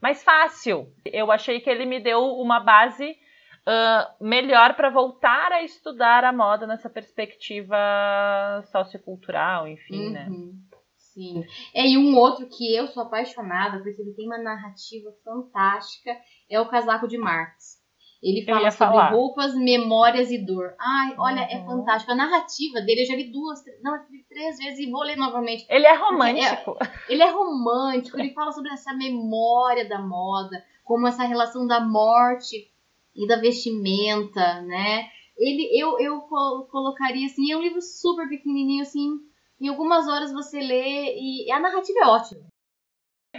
mais 0.00 0.22
fácil. 0.22 0.92
Eu 1.04 1.30
achei 1.30 1.60
que 1.60 1.70
ele 1.70 1.86
me 1.86 2.00
deu 2.00 2.20
uma 2.20 2.60
base 2.60 3.16
uh, 3.66 4.24
melhor 4.24 4.74
para 4.74 4.90
voltar 4.90 5.52
a 5.52 5.62
estudar 5.62 6.24
a 6.24 6.32
moda 6.32 6.66
nessa 6.66 6.88
perspectiva 6.90 7.76
sociocultural, 8.70 9.66
enfim, 9.68 10.06
uhum. 10.06 10.12
né? 10.12 10.28
Sim. 10.96 11.44
É, 11.74 11.86
e 11.86 11.98
um 11.98 12.16
outro 12.16 12.48
que 12.48 12.74
eu 12.74 12.86
sou 12.88 13.02
apaixonada, 13.02 13.82
porque 13.82 14.00
ele 14.00 14.14
tem 14.14 14.26
uma 14.26 14.38
narrativa 14.38 15.10
fantástica, 15.22 16.16
é 16.50 16.58
o 16.58 16.68
Casaco 16.68 17.06
de 17.06 17.18
Marx. 17.18 17.81
Ele 18.22 18.44
fala 18.44 18.70
sobre 18.70 18.94
falar. 18.94 19.10
roupas, 19.10 19.52
memórias 19.54 20.30
e 20.30 20.38
dor. 20.38 20.74
Ai, 20.78 21.14
olha, 21.18 21.40
é 21.40 21.56
uhum. 21.56 21.62
é 21.62 21.66
fantástico. 21.66 22.12
A 22.12 22.14
narrativa 22.14 22.80
dele, 22.80 23.02
eu 23.02 23.06
já 23.06 23.16
li 23.16 23.32
duas, 23.32 23.62
três, 23.62 23.82
não, 23.82 23.98
três 24.28 24.58
vezes 24.58 24.78
e 24.78 24.90
vou 24.90 25.02
ler 25.02 25.16
novamente. 25.16 25.66
Ele 25.68 25.84
é 25.84 25.94
romântico. 25.96 26.76
É, 26.80 27.12
ele 27.12 27.22
é 27.22 27.30
romântico, 27.30 28.20
ele 28.20 28.32
fala 28.32 28.52
sobre 28.52 28.70
essa 28.70 28.94
memória 28.94 29.88
da 29.88 30.00
moda, 30.00 30.64
como 30.84 31.08
essa 31.08 31.24
relação 31.24 31.66
da 31.66 31.80
morte 31.80 32.70
e 33.16 33.26
da 33.26 33.40
vestimenta, 33.40 34.62
né? 34.62 35.08
Ele, 35.36 35.68
eu, 35.76 35.98
eu 35.98 36.20
colocaria 36.70 37.26
assim, 37.26 37.50
é 37.50 37.56
um 37.56 37.62
livro 37.62 37.82
super 37.82 38.28
pequenininho, 38.28 38.82
assim, 38.82 39.18
em 39.60 39.66
algumas 39.66 40.06
horas 40.06 40.32
você 40.32 40.60
lê 40.60 41.18
e 41.18 41.50
a 41.50 41.58
narrativa 41.58 41.98
é 42.00 42.06
ótima. 42.06 42.51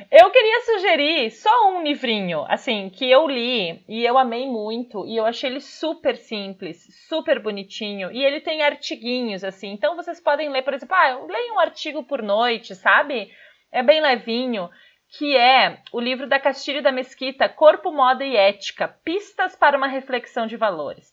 Eu 0.10 0.32
queria 0.32 0.62
sugerir 0.62 1.30
só 1.30 1.70
um 1.70 1.84
livrinho, 1.84 2.44
assim, 2.48 2.90
que 2.90 3.10
eu 3.12 3.28
li 3.28 3.86
e 3.88 4.04
eu 4.04 4.18
amei 4.18 4.48
muito 4.48 5.06
e 5.06 5.16
eu 5.16 5.24
achei 5.24 5.52
ele 5.52 5.62
super 5.62 6.18
simples, 6.18 6.88
super 7.08 7.40
bonitinho 7.40 8.12
e 8.12 8.26
ele 8.26 8.42
tem 8.42 8.64
artiguinhos, 8.64 9.44
assim. 9.44 9.72
Então 9.72 9.96
vocês 9.96 10.20
podem 10.20 10.50
ler, 10.50 10.64
por 10.64 10.74
exemplo, 10.74 10.96
ah, 10.96 11.20
leia 11.30 11.54
um 11.54 11.60
artigo 11.60 12.04
por 12.04 12.24
noite, 12.24 12.74
sabe? 12.74 13.32
É 13.72 13.84
bem 13.84 14.02
levinho, 14.02 14.68
que 15.10 15.38
é 15.38 15.80
o 15.92 16.00
livro 16.00 16.28
da 16.28 16.40
Castilho 16.40 16.82
da 16.82 16.92
Mesquita, 16.92 17.48
Corpo, 17.48 17.92
Moda 17.92 18.26
e 18.26 18.36
Ética, 18.36 18.88
Pistas 18.88 19.56
para 19.56 19.78
uma 19.78 19.88
Reflexão 19.88 20.48
de 20.48 20.58
Valores. 20.58 21.13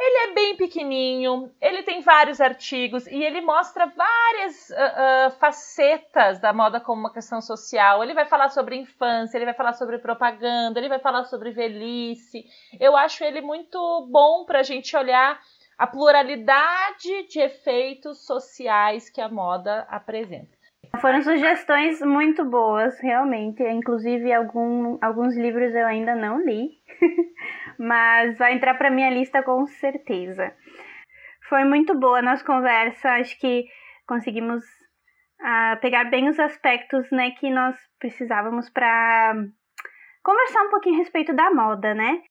Ele 0.00 0.30
é 0.30 0.34
bem 0.34 0.56
pequenininho, 0.56 1.50
ele 1.60 1.82
tem 1.82 2.00
vários 2.02 2.40
artigos 2.40 3.04
e 3.08 3.20
ele 3.20 3.40
mostra 3.40 3.84
várias 3.86 4.70
uh, 4.70 4.74
uh, 4.74 5.30
facetas 5.40 6.38
da 6.38 6.52
moda 6.52 6.80
como 6.80 7.00
uma 7.00 7.12
questão 7.12 7.40
social. 7.40 8.04
Ele 8.04 8.14
vai 8.14 8.24
falar 8.24 8.48
sobre 8.48 8.76
infância, 8.76 9.36
ele 9.36 9.44
vai 9.44 9.54
falar 9.54 9.72
sobre 9.72 9.98
propaganda, 9.98 10.78
ele 10.78 10.88
vai 10.88 11.00
falar 11.00 11.24
sobre 11.24 11.50
velhice. 11.50 12.44
Eu 12.78 12.96
acho 12.96 13.24
ele 13.24 13.40
muito 13.40 14.08
bom 14.08 14.44
para 14.44 14.60
a 14.60 14.62
gente 14.62 14.96
olhar 14.96 15.40
a 15.76 15.86
pluralidade 15.86 17.26
de 17.28 17.40
efeitos 17.40 18.24
sociais 18.24 19.10
que 19.10 19.20
a 19.20 19.28
moda 19.28 19.84
apresenta. 19.90 20.56
Foram 21.00 21.22
sugestões 21.22 22.00
muito 22.00 22.44
boas, 22.44 22.98
realmente. 23.00 23.62
Inclusive, 23.62 24.32
algum, 24.32 24.96
alguns 25.02 25.36
livros 25.36 25.74
eu 25.74 25.86
ainda 25.86 26.14
não 26.14 26.40
li. 26.40 26.70
mas 27.78 28.36
vai 28.36 28.54
entrar 28.54 28.74
para 28.74 28.90
minha 28.90 29.10
lista 29.10 29.42
com 29.42 29.66
certeza. 29.66 30.54
Foi 31.48 31.64
muito 31.64 31.98
boa 31.98 32.18
a 32.18 32.22
nossa 32.22 32.44
conversa, 32.44 33.10
acho 33.12 33.38
que 33.38 33.66
conseguimos 34.06 34.64
uh, 35.40 35.80
pegar 35.80 36.04
bem 36.04 36.28
os 36.28 36.38
aspectos 36.38 37.10
né, 37.10 37.30
que 37.32 37.50
nós 37.50 37.76
precisávamos 37.98 38.68
para 38.68 39.34
conversar 40.22 40.62
um 40.62 40.70
pouquinho 40.70 40.96
a 40.96 40.98
respeito 40.98 41.34
da 41.34 41.50
moda, 41.50 41.94
né? 41.94 42.22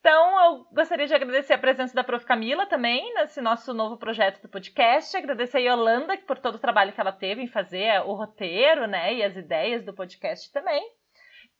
Então, 0.00 0.40
eu 0.40 0.64
gostaria 0.72 1.06
de 1.06 1.14
agradecer 1.14 1.54
a 1.54 1.58
presença 1.58 1.94
da 1.94 2.04
Prof. 2.04 2.24
Camila 2.24 2.66
também 2.66 3.12
nesse 3.14 3.40
nosso 3.40 3.74
novo 3.74 3.98
projeto 3.98 4.40
do 4.40 4.48
podcast. 4.48 5.16
Agradecer 5.16 5.58
a 5.58 5.60
Yolanda 5.60 6.16
por 6.18 6.38
todo 6.38 6.54
o 6.54 6.60
trabalho 6.60 6.92
que 6.92 7.00
ela 7.00 7.12
teve 7.12 7.42
em 7.42 7.48
fazer 7.48 8.00
o 8.06 8.14
roteiro, 8.14 8.86
né, 8.86 9.14
e 9.14 9.22
as 9.24 9.36
ideias 9.36 9.84
do 9.84 9.92
podcast 9.92 10.52
também 10.52 10.97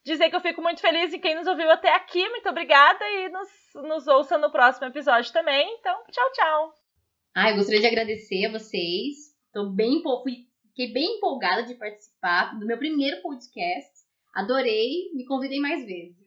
dizer 0.09 0.29
que 0.29 0.35
eu 0.35 0.41
fico 0.41 0.61
muito 0.61 0.81
feliz 0.81 1.13
em 1.13 1.19
quem 1.19 1.35
nos 1.35 1.47
ouviu 1.47 1.71
até 1.71 1.93
aqui. 1.93 2.27
Muito 2.29 2.49
obrigada 2.49 3.05
e 3.09 3.29
nos, 3.29 3.47
nos 3.75 4.07
ouça 4.07 4.37
no 4.37 4.51
próximo 4.51 4.87
episódio 4.87 5.31
também. 5.31 5.77
Então, 5.79 5.95
tchau, 6.11 6.29
tchau. 6.33 6.73
Ah, 7.35 7.51
eu 7.51 7.55
gostaria 7.55 7.81
de 7.81 7.87
agradecer 7.87 8.45
a 8.45 8.51
vocês. 8.51 9.29
Tô 9.53 9.69
bem, 9.69 10.01
fui, 10.01 10.47
fiquei 10.67 10.91
bem 10.91 11.17
empolgada 11.17 11.63
de 11.63 11.75
participar 11.75 12.59
do 12.59 12.65
meu 12.65 12.77
primeiro 12.77 13.21
podcast. 13.21 13.99
Adorei, 14.35 15.11
me 15.13 15.25
convidem 15.25 15.61
mais 15.61 15.85
vezes. 15.85 16.17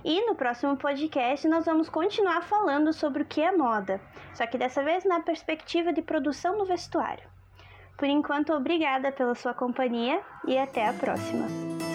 E 0.04 0.24
no 0.26 0.34
próximo 0.34 0.76
podcast 0.76 1.48
nós 1.48 1.64
vamos 1.64 1.88
continuar 1.88 2.42
falando 2.42 2.92
sobre 2.92 3.22
o 3.22 3.26
que 3.26 3.40
é 3.40 3.50
moda, 3.50 4.00
só 4.32 4.46
que 4.46 4.56
dessa 4.56 4.82
vez 4.82 5.04
na 5.04 5.20
perspectiva 5.20 5.92
de 5.92 6.02
produção 6.02 6.56
no 6.56 6.64
vestuário. 6.64 7.28
Por 7.96 8.06
enquanto, 8.06 8.52
obrigada 8.52 9.10
pela 9.10 9.34
sua 9.34 9.52
companhia 9.52 10.22
e 10.46 10.56
até 10.56 10.86
a 10.86 10.92
próxima! 10.92 11.87